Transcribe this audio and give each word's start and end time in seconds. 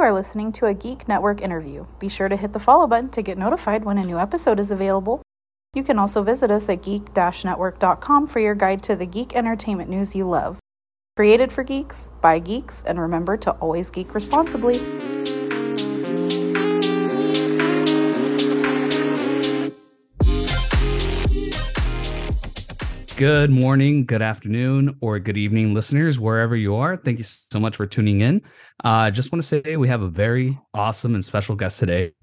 You 0.00 0.06
are 0.06 0.12
listening 0.14 0.50
to 0.52 0.64
a 0.64 0.72
Geek 0.72 1.08
Network 1.08 1.42
interview. 1.42 1.84
Be 1.98 2.08
sure 2.08 2.30
to 2.30 2.36
hit 2.36 2.54
the 2.54 2.58
follow 2.58 2.86
button 2.86 3.10
to 3.10 3.20
get 3.20 3.36
notified 3.36 3.84
when 3.84 3.98
a 3.98 4.02
new 4.02 4.18
episode 4.18 4.58
is 4.58 4.70
available. 4.70 5.20
You 5.74 5.82
can 5.82 5.98
also 5.98 6.22
visit 6.22 6.50
us 6.50 6.70
at 6.70 6.82
geek 6.82 7.14
network.com 7.14 8.26
for 8.26 8.40
your 8.40 8.54
guide 8.54 8.82
to 8.84 8.96
the 8.96 9.04
geek 9.04 9.36
entertainment 9.36 9.90
news 9.90 10.16
you 10.16 10.26
love. 10.26 10.58
Created 11.16 11.52
for 11.52 11.64
geeks, 11.64 12.08
by 12.22 12.38
geeks, 12.38 12.82
and 12.84 12.98
remember 12.98 13.36
to 13.36 13.50
always 13.50 13.90
geek 13.90 14.14
responsibly. 14.14 14.78
Good 23.20 23.50
morning, 23.50 24.06
good 24.06 24.22
afternoon, 24.22 24.96
or 25.02 25.18
good 25.18 25.36
evening, 25.36 25.74
listeners, 25.74 26.18
wherever 26.18 26.56
you 26.56 26.74
are. 26.76 26.96
Thank 26.96 27.18
you 27.18 27.24
so 27.24 27.60
much 27.60 27.76
for 27.76 27.84
tuning 27.84 28.22
in. 28.22 28.40
I 28.82 29.08
uh, 29.08 29.10
just 29.10 29.30
want 29.30 29.42
to 29.42 29.46
say 29.46 29.76
we 29.76 29.88
have 29.88 30.00
a 30.00 30.08
very 30.08 30.58
awesome 30.72 31.12
and 31.12 31.22
special 31.22 31.54
guest 31.54 31.78
today. 31.78 32.14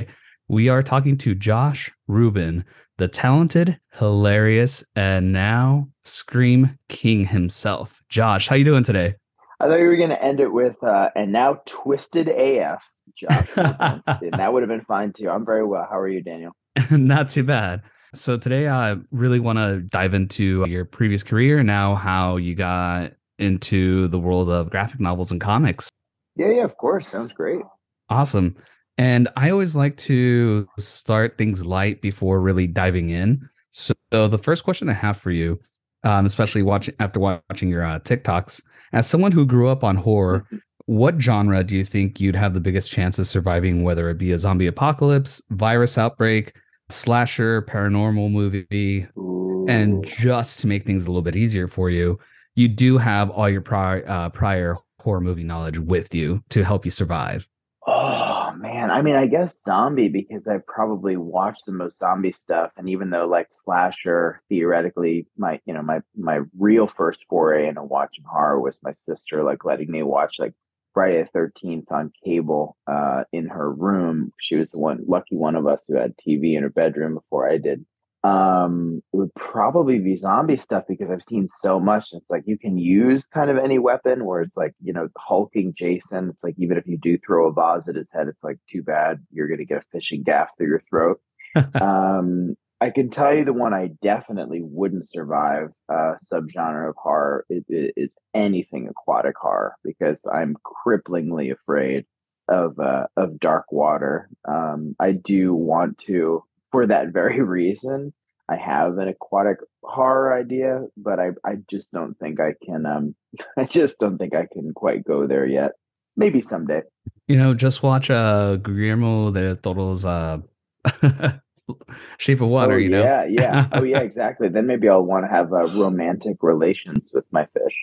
We 0.47 0.69
are 0.69 0.81
talking 0.81 1.15
to 1.17 1.35
Josh 1.35 1.91
Ruben, 2.07 2.65
the 2.97 3.07
talented, 3.07 3.79
hilarious, 3.93 4.83
and 4.95 5.31
now 5.31 5.88
Scream 6.03 6.79
King 6.89 7.25
himself. 7.25 8.02
Josh, 8.09 8.47
how 8.47 8.55
you 8.55 8.66
doing 8.66 8.81
today? 8.81 9.13
I 9.59 9.67
thought 9.67 9.77
you 9.77 9.85
were 9.85 9.97
going 9.97 10.09
to 10.09 10.23
end 10.23 10.39
it 10.39 10.52
with 10.52 10.83
uh, 10.83 11.09
and 11.16 11.31
now 11.31 11.61
twisted 11.67 12.27
AF, 12.27 12.81
Josh. 13.16 13.49
and 13.55 14.33
that 14.33 14.52
would 14.52 14.63
have 14.63 14.69
been 14.69 14.85
fine 14.85 15.13
too. 15.13 15.29
I'm 15.29 15.45
very 15.45 15.63
well. 15.63 15.85
How 15.88 15.99
are 15.99 16.09
you, 16.09 16.23
Daniel? 16.23 16.53
Not 16.89 17.29
too 17.29 17.43
bad. 17.43 17.83
So 18.13 18.38
today 18.38 18.67
I 18.67 18.95
really 19.11 19.39
want 19.39 19.57
to 19.57 19.81
dive 19.81 20.13
into 20.13 20.63
your 20.67 20.85
previous 20.85 21.23
career 21.23 21.61
now 21.63 21.95
how 21.95 22.38
you 22.38 22.55
got 22.55 23.13
into 23.39 24.07
the 24.07 24.20
world 24.20 24.49
of 24.49 24.70
graphic 24.70 24.99
novels 24.99 25.31
and 25.31 25.41
comics. 25.41 25.89
Yeah, 26.35 26.49
yeah, 26.49 26.63
of 26.63 26.77
course. 26.77 27.09
Sounds 27.09 27.33
great. 27.33 27.61
Awesome. 28.09 28.55
And 28.97 29.27
I 29.35 29.49
always 29.49 29.75
like 29.75 29.97
to 29.97 30.67
start 30.80 31.38
things 31.38 31.66
light 31.66 32.02
before 32.02 32.39
really 32.41 32.67
diving 32.67 33.09
in. 33.09 33.47
So, 33.72 33.94
the 34.09 34.39
first 34.39 34.63
question 34.63 34.89
I 34.89 34.94
have 34.94 35.17
for 35.17 35.30
you, 35.30 35.59
um, 36.03 36.25
especially 36.25 36.63
watching 36.63 36.95
after 37.00 37.19
watching 37.19 37.69
your 37.69 37.83
uh, 37.83 38.00
TikToks, 38.00 38.63
as 38.94 39.08
someone 39.08 39.31
who 39.31 39.45
grew 39.45 39.67
up 39.67 39.83
on 39.83 39.97
horror, 39.97 40.39
mm-hmm. 40.39 40.58
what 40.88 41.22
genre 41.22 41.63
do 41.63 41.75
you 41.75 41.83
think 41.83 42.19
you'd 42.19 42.35
have 42.35 42.55
the 42.55 42.61
biggest 42.61 42.91
chance 42.91 43.19
of 43.19 43.28
surviving, 43.28 43.83
whether 43.83 44.09
it 44.09 44.17
be 44.17 44.31
a 44.31 44.38
zombie 44.38 44.66
apocalypse, 44.66 45.41
virus 45.52 45.97
outbreak, 45.97 46.53
slasher 46.89 47.61
paranormal 47.63 48.31
movie 48.31 49.07
Ooh. 49.17 49.66
and 49.67 50.05
just 50.05 50.59
to 50.61 50.67
make 50.67 50.85
things 50.85 51.05
a 51.05 51.07
little 51.07 51.21
bit 51.21 51.35
easier 51.35 51.67
for 51.67 51.89
you 51.89 52.17
you 52.55 52.67
do 52.67 52.97
have 52.97 53.29
all 53.29 53.49
your 53.49 53.61
prior 53.61 54.03
uh, 54.07 54.29
prior 54.29 54.77
horror 54.99 55.21
movie 55.21 55.44
knowledge 55.44 55.77
with 55.77 56.16
you 56.16 56.41
to 56.49 56.63
help 56.63 56.85
you 56.85 56.91
survive 56.91 57.47
oh 57.88 58.53
man 58.57 58.89
i 58.89 59.02
mean 59.02 59.16
i 59.16 59.27
guess 59.27 59.61
zombie 59.61 60.07
because 60.07 60.47
i 60.47 60.57
probably 60.66 61.17
watched 61.17 61.66
the 61.66 61.71
most 61.73 61.99
zombie 61.99 62.31
stuff 62.31 62.71
and 62.77 62.89
even 62.89 63.09
though 63.09 63.27
like 63.27 63.47
slasher 63.63 64.41
theoretically 64.47 65.27
my 65.38 65.59
you 65.66 65.73
know 65.73 65.81
my 65.81 65.99
my 66.16 66.39
real 66.57 66.88
first 66.88 67.19
foray 67.29 67.67
into 67.67 67.83
watching 67.83 68.23
horror 68.25 68.59
was 68.61 68.79
my 68.81 68.94
sister 68.94 69.44
like 69.44 69.66
letting 69.66 69.91
me 69.91 70.03
watch 70.03 70.38
like 70.39 70.53
Friday 70.98 71.30
the 71.31 71.40
13th 71.40 71.92
on 71.92 72.12
cable 72.26 72.76
uh, 72.88 73.23
in 73.31 73.48
her 73.50 73.72
room. 73.72 74.34
She 74.40 74.56
was 74.56 74.72
the 74.72 74.80
one 74.80 75.03
lucky 75.08 75.36
one 75.36 75.53
of 75.53 75.67
us 75.67 75.84
who 75.88 75.95
had 75.95 76.17
TV 76.17 76.58
in 76.58 76.64
her 76.64 76.72
bedroom 76.72 77.14
before 77.14 77.48
I 77.48 77.59
did. 77.59 77.86
Um, 78.23 79.03
it 79.14 79.18
would 79.18 79.36
probably 79.36 80.00
be 80.00 80.18
zombie 80.18 80.58
stuff 80.58 80.86
because 80.90 81.12
I've 81.12 81.22
seen 81.22 81.50
so 81.62 81.80
much. 81.80 82.08
It's 82.14 82.25
like 82.31 82.45
you 82.48 82.58
can 82.58 82.80
use 82.80 83.28
kind 83.28 83.52
of 83.52 83.59
any 83.59 83.78
weapon 83.78 84.25
where 84.25 84.42
it's 84.42 84.58
like, 84.58 84.73
you 84.81 84.92
know, 84.92 85.08
hulking 85.16 85.75
Jason. 85.78 86.30
It's 86.30 86.44
like 86.44 86.56
even 86.58 86.80
if 86.80 86.88
you 86.88 86.98
do 86.98 87.20
throw 87.20 87.48
a 87.48 87.53
vase 87.53 87.88
at 87.88 87.95
his 87.95 88.09
head, 88.12 88.28
it's 88.28 88.44
like 88.44 88.58
too 88.68 88.81
bad 88.81 89.23
you're 89.31 89.48
gonna 89.48 89.66
get 89.66 89.84
a 89.84 89.86
fishing 89.92 90.23
gaff 90.23 90.50
through 90.58 90.70
your 90.70 90.84
throat. 90.90 91.22
um, 91.80 92.56
I 92.80 92.92
can 92.92 93.09
tell 93.09 93.33
you 93.33 93.44
the 93.44 93.53
one 93.53 93.73
I 93.73 93.89
definitely 94.03 94.61
wouldn't 94.61 95.09
survive 95.09 95.69
uh, 95.90 96.13
subgenre 96.31 96.90
of 96.90 96.96
horror 96.96 97.46
is, 97.50 97.63
is, 97.69 98.16
anything 98.35 98.88
aquatic 98.88 99.35
horror 99.35 99.75
because 99.84 100.19
I'm 100.31 100.56
cripplingly 100.85 101.51
afraid 101.51 102.06
of 102.47 102.79
uh, 102.79 103.07
of 103.18 103.40
dark 103.40 103.72
water. 103.72 104.29
Um, 104.47 104.96
I 105.00 105.13
do 105.13 105.56
want 105.56 105.97
to, 106.06 106.44
for 106.72 106.85
that 106.85 107.13
very 107.13 107.41
reason, 107.59 108.13
I 108.47 108.57
have 108.57 109.00
an 109.00 109.07
aquatic 109.07 109.57
horror 109.84 110.34
idea, 110.34 110.84
but 110.96 111.19
I 111.19 111.30
I 111.44 111.56
just 111.69 111.91
don't 111.91 112.18
think 112.19 112.40
I 112.40 112.53
can. 112.63 112.85
Um, 112.85 113.16
I 113.57 113.63
just 113.66 113.97
don't 113.97 114.19
think 114.19 114.35
I 114.35 114.46
can 114.51 114.74
quite 114.74 115.03
go 115.03 115.25
there 115.25 115.47
yet. 115.47 115.72
Maybe 116.16 116.41
someday. 116.44 116.81
You 117.28 117.38
know, 117.38 117.56
just 117.56 117.81
watch 117.81 118.12
uh 118.12 118.57
Guillermo 118.57 119.31
del 119.31 119.56
Toro's 119.56 120.06
uh 120.06 120.41
shape 122.17 122.41
of 122.41 122.50
water, 122.50 122.73
oh, 122.73 122.78
you 122.78 122.89
know? 122.89 123.03
Yeah, 123.03 123.25
yeah. 123.25 123.67
Oh, 123.72 123.83
yeah, 123.83 124.00
exactly. 124.01 124.50
then 124.50 124.67
maybe 124.67 124.89
I'll 124.89 125.03
want 125.03 125.25
to 125.25 125.29
have 125.29 125.51
uh, 125.51 125.66
romantic 125.73 126.38
relations 126.41 127.11
with 127.13 127.25
my 127.31 127.45
fish. 127.53 127.75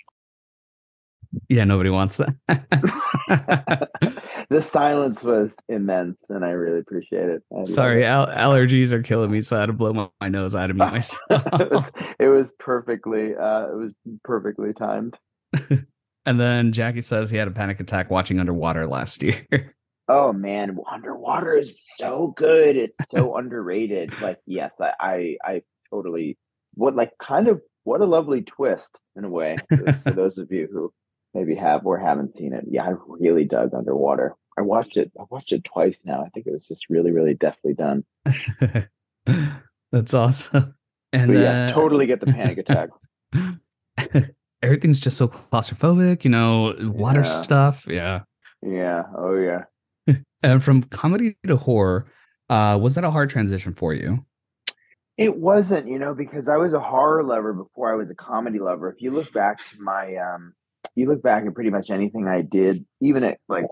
Yeah, 1.49 1.65
nobody 1.65 1.91
wants 1.91 2.19
that. 2.19 2.37
the 4.51 4.63
silence 4.63 5.23
was 5.23 5.51
immense, 5.69 6.19
and 6.29 6.45
I 6.45 6.51
really 6.51 6.79
appreciate 6.79 7.29
it. 7.29 7.43
I 7.57 7.65
Sorry, 7.65 8.05
al- 8.05 8.29
allergies 8.29 8.93
are 8.93 9.03
killing 9.03 9.33
me, 9.33 9.41
so 9.41 9.57
I 9.57 9.61
had 9.61 9.67
to 9.67 9.73
blow 9.73 9.93
my, 9.93 10.09
my 10.21 10.29
nose 10.29 10.55
out 10.55 10.71
of 10.71 10.77
me 10.77 10.87
myself. 10.87 11.21
it, 11.31 11.73
was, 11.73 11.85
it 12.21 12.29
was 12.29 12.53
perfectly, 12.61 13.35
uh, 13.35 13.67
it 13.67 13.77
was 13.77 13.93
perfectly 14.23 14.73
timed. 14.75 15.17
and 16.25 16.39
then 16.41 16.71
Jackie 16.73 17.01
says 17.01 17.31
he 17.31 17.37
had 17.37 17.49
a 17.49 17.53
panic 17.53 17.81
attack 17.81 18.11
watching 18.11 18.39
Underwater 18.39 18.87
last 18.87 19.21
year. 19.21 19.75
Oh 20.07 20.33
man, 20.33 20.79
underwater 20.91 21.57
is 21.57 21.87
so 21.99 22.35
good. 22.37 22.77
It's 22.77 22.97
so 23.15 23.37
underrated. 23.37 24.21
Like, 24.21 24.41
yes, 24.47 24.73
I, 24.81 24.93
I, 25.01 25.37
I 25.45 25.63
totally 25.91 26.39
what 26.75 26.95
like 26.95 27.13
kind 27.23 27.49
of 27.49 27.63
what 27.85 28.01
a 28.01 28.05
lovely 28.05 28.43
twist 28.43 28.89
in 29.17 29.25
a 29.25 29.31
way 29.31 29.57
for 30.05 30.11
those 30.11 30.39
of 30.39 30.51
you 30.51 30.69
who 30.71 30.93
maybe 31.33 31.55
have 31.55 31.87
or 31.87 31.99
haven't 31.99 32.37
seen 32.37 32.53
it. 32.53 32.65
Yeah, 32.69 32.85
I 32.85 32.95
really 33.07 33.45
dug 33.45 33.75
underwater. 33.75 34.35
I 34.59 34.63
watched 34.63 34.97
it. 34.97 35.11
I 35.19 35.25
watched 35.31 35.53
it 35.53 35.65
twice 35.65 35.99
now. 36.05 36.23
I 36.23 36.29
think 36.31 36.47
it 36.47 36.53
was 36.53 36.67
just 36.67 36.89
really, 36.89 37.11
really 37.11 37.35
deftly 37.35 37.75
done. 37.75 38.05
That's 39.93 40.15
awesome. 40.15 40.75
And 41.13 41.33
but 41.33 41.41
yeah, 41.41 41.69
uh, 41.69 41.73
totally 41.73 42.07
get 42.07 42.21
the 42.21 42.27
panic 42.27 42.59
attack. 42.59 42.91
Everything's 44.63 45.01
just 45.01 45.17
so 45.17 45.29
claustrophobic, 45.29 46.25
you 46.25 46.31
know, 46.31 46.75
water 46.81 47.21
yeah. 47.21 47.43
stuff. 47.43 47.87
Yeah. 47.89 48.23
Yeah. 48.63 49.05
Oh 49.17 49.35
yeah. 49.35 49.65
And 50.43 50.63
from 50.63 50.83
comedy 50.83 51.39
to 51.47 51.57
horror, 51.57 52.05
uh, 52.51 52.79
was 52.81 52.97
that 52.97 53.05
a 53.05 53.11
hard 53.11 53.31
transition 53.31 53.73
for 53.73 53.95
you? 53.95 54.27
It 55.17 55.37
wasn't, 55.37 55.89
you 55.89 55.99
know, 55.99 56.13
because 56.13 56.49
I 56.49 56.59
was 56.59 56.75
a 56.75 56.81
horror 56.81 57.23
lover 57.25 57.55
before 57.55 57.91
I 57.91 57.97
was 57.97 58.11
a 58.11 58.15
comedy 58.15 58.59
lover. 58.59 58.91
If 58.91 59.01
you 59.01 59.13
look 59.13 59.33
back 59.33 59.57
to 59.71 59.81
my, 59.81 60.17
um, 60.17 60.53
you 60.97 61.09
look 61.09 61.23
back 61.23 61.47
at 61.47 61.55
pretty 61.55 61.71
much 61.71 61.89
anything 61.89 62.29
I 62.29 62.43
did, 62.43 62.85
even 63.01 63.25
at 63.25 63.39
like 63.49 63.65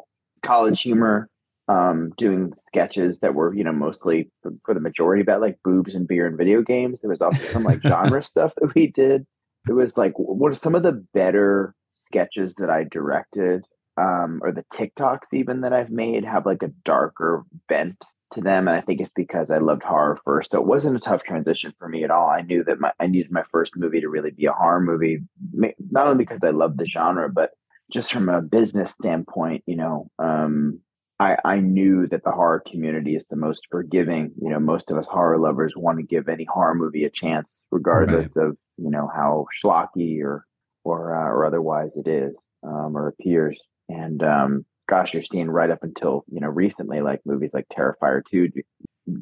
college 0.44 0.80
humor, 0.80 1.28
um, 1.68 2.12
doing 2.16 2.52
sketches 2.68 3.18
that 3.20 3.34
were, 3.34 3.54
you 3.54 3.64
know, 3.64 3.72
mostly 3.72 4.30
for, 4.42 4.52
for 4.64 4.74
the 4.74 4.80
majority 4.80 5.22
about 5.22 5.40
like 5.40 5.58
boobs 5.64 5.94
and 5.94 6.08
beer 6.08 6.26
and 6.26 6.38
video 6.38 6.62
games. 6.62 7.00
There 7.02 7.10
was 7.10 7.20
also 7.20 7.42
some 7.44 7.64
like 7.64 7.82
genre 7.82 8.22
stuff 8.24 8.52
that 8.56 8.74
we 8.74 8.88
did. 8.88 9.26
It 9.68 9.72
was 9.72 9.96
like 9.96 10.12
what 10.16 10.52
are 10.52 10.56
some 10.56 10.74
of 10.74 10.82
the 10.82 11.04
better 11.12 11.74
sketches 11.92 12.54
that 12.58 12.70
I 12.70 12.84
directed 12.90 13.64
um, 13.96 14.40
or 14.42 14.52
the 14.52 14.64
TikToks 14.72 15.32
even 15.32 15.62
that 15.62 15.72
I've 15.72 15.90
made 15.90 16.24
have 16.24 16.46
like 16.46 16.62
a 16.62 16.72
darker 16.84 17.44
bent 17.68 18.02
to 18.32 18.40
them, 18.40 18.68
and 18.68 18.76
I 18.76 18.80
think 18.80 19.00
it's 19.00 19.12
because 19.14 19.50
I 19.50 19.58
loved 19.58 19.82
horror 19.82 20.18
first. 20.24 20.50
So 20.50 20.60
it 20.60 20.66
wasn't 20.66 20.96
a 20.96 21.00
tough 21.00 21.22
transition 21.22 21.72
for 21.78 21.88
me 21.88 22.04
at 22.04 22.10
all. 22.10 22.28
I 22.28 22.42
knew 22.42 22.64
that 22.64 22.80
my 22.80 22.92
I 22.98 23.06
needed 23.06 23.30
my 23.30 23.44
first 23.50 23.76
movie 23.76 24.00
to 24.00 24.08
really 24.08 24.30
be 24.30 24.46
a 24.46 24.52
horror 24.52 24.80
movie, 24.80 25.20
not 25.52 26.06
only 26.06 26.24
because 26.24 26.40
I 26.42 26.50
loved 26.50 26.78
the 26.78 26.86
genre, 26.86 27.28
but 27.28 27.50
just 27.92 28.12
from 28.12 28.28
a 28.28 28.40
business 28.40 28.92
standpoint. 28.92 29.64
You 29.66 29.76
know, 29.76 30.10
um, 30.18 30.80
I 31.20 31.36
I 31.44 31.60
knew 31.60 32.06
that 32.08 32.24
the 32.24 32.32
horror 32.32 32.62
community 32.66 33.14
is 33.16 33.24
the 33.28 33.36
most 33.36 33.66
forgiving. 33.70 34.32
You 34.40 34.50
know, 34.50 34.60
most 34.60 34.90
of 34.90 34.98
us 34.98 35.06
horror 35.06 35.38
lovers 35.38 35.76
want 35.76 35.98
to 35.98 36.04
give 36.04 36.28
any 36.28 36.44
horror 36.44 36.74
movie 36.74 37.04
a 37.04 37.10
chance, 37.10 37.62
regardless 37.70 38.28
right. 38.36 38.46
of 38.46 38.56
you 38.78 38.90
know 38.90 39.10
how 39.14 39.46
schlocky 39.62 40.22
or 40.22 40.46
or 40.84 41.14
uh, 41.14 41.28
or 41.28 41.46
otherwise 41.46 41.96
it 41.96 42.08
is 42.08 42.38
um, 42.62 42.96
or 42.96 43.08
appears. 43.08 43.60
And 43.88 44.22
um, 44.22 44.66
gosh, 44.88 45.14
you're 45.14 45.22
seeing 45.22 45.50
right 45.50 45.70
up 45.70 45.82
until 45.82 46.24
you 46.30 46.40
know 46.40 46.48
recently, 46.48 47.00
like 47.00 47.20
movies 47.24 47.54
like 47.54 47.66
Terrifier 47.68 48.22
two, 48.24 48.48
d- 48.48 48.64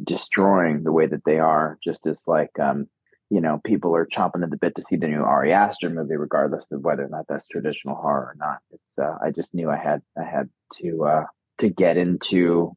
destroying 0.04 0.82
the 0.82 0.92
way 0.92 1.06
that 1.06 1.24
they 1.24 1.38
are. 1.38 1.78
Just 1.82 2.06
as 2.06 2.20
like 2.26 2.58
um, 2.58 2.86
you 3.30 3.40
know, 3.40 3.60
people 3.64 3.94
are 3.94 4.06
chomping 4.06 4.42
at 4.42 4.50
the 4.50 4.56
bit 4.56 4.74
to 4.76 4.82
see 4.82 4.96
the 4.96 5.06
new 5.06 5.22
Ari 5.22 5.52
Aster 5.52 5.88
movie, 5.88 6.16
regardless 6.16 6.70
of 6.72 6.82
whether 6.82 7.04
or 7.04 7.08
not 7.08 7.26
that's 7.28 7.46
traditional 7.46 7.94
horror 7.94 8.34
or 8.34 8.36
not. 8.38 8.58
It's 8.72 8.98
uh, 8.98 9.16
I 9.24 9.30
just 9.30 9.54
knew 9.54 9.70
I 9.70 9.76
had 9.76 10.02
I 10.18 10.24
had 10.24 10.48
to 10.80 11.04
uh, 11.04 11.24
to 11.58 11.68
get 11.68 11.96
into 11.96 12.76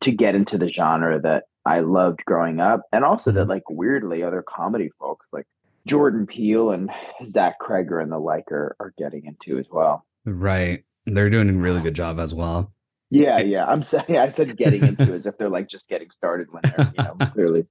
to 0.00 0.12
get 0.12 0.34
into 0.34 0.58
the 0.58 0.68
genre 0.68 1.20
that 1.22 1.44
I 1.64 1.80
loved 1.80 2.24
growing 2.26 2.60
up, 2.60 2.82
and 2.92 3.04
also 3.04 3.32
that 3.32 3.40
mm-hmm. 3.40 3.50
like 3.50 3.70
weirdly 3.70 4.22
other 4.22 4.44
comedy 4.46 4.90
folks 5.00 5.26
like 5.32 5.46
Jordan 5.86 6.26
Peele 6.26 6.72
and 6.72 6.90
Zach 7.30 7.54
Cregger 7.60 8.02
and 8.02 8.12
the 8.12 8.18
like 8.18 8.52
are, 8.52 8.76
are 8.78 8.92
getting 8.98 9.24
into 9.24 9.58
as 9.58 9.66
well. 9.70 10.04
Right. 10.24 10.84
They're 11.06 11.30
doing 11.30 11.48
a 11.50 11.52
really 11.52 11.80
good 11.80 11.94
job 11.94 12.18
as 12.18 12.34
well. 12.34 12.72
Yeah, 13.10 13.40
yeah. 13.40 13.64
I'm 13.66 13.82
saying 13.82 14.16
I 14.16 14.28
said 14.30 14.56
getting 14.56 14.84
into 14.84 15.14
as 15.14 15.26
if 15.26 15.38
they're 15.38 15.48
like 15.48 15.68
just 15.68 15.88
getting 15.88 16.10
started 16.10 16.48
when 16.50 16.62
they're 16.64 16.92
you 16.98 17.04
know 17.04 17.26
clearly 17.32 17.66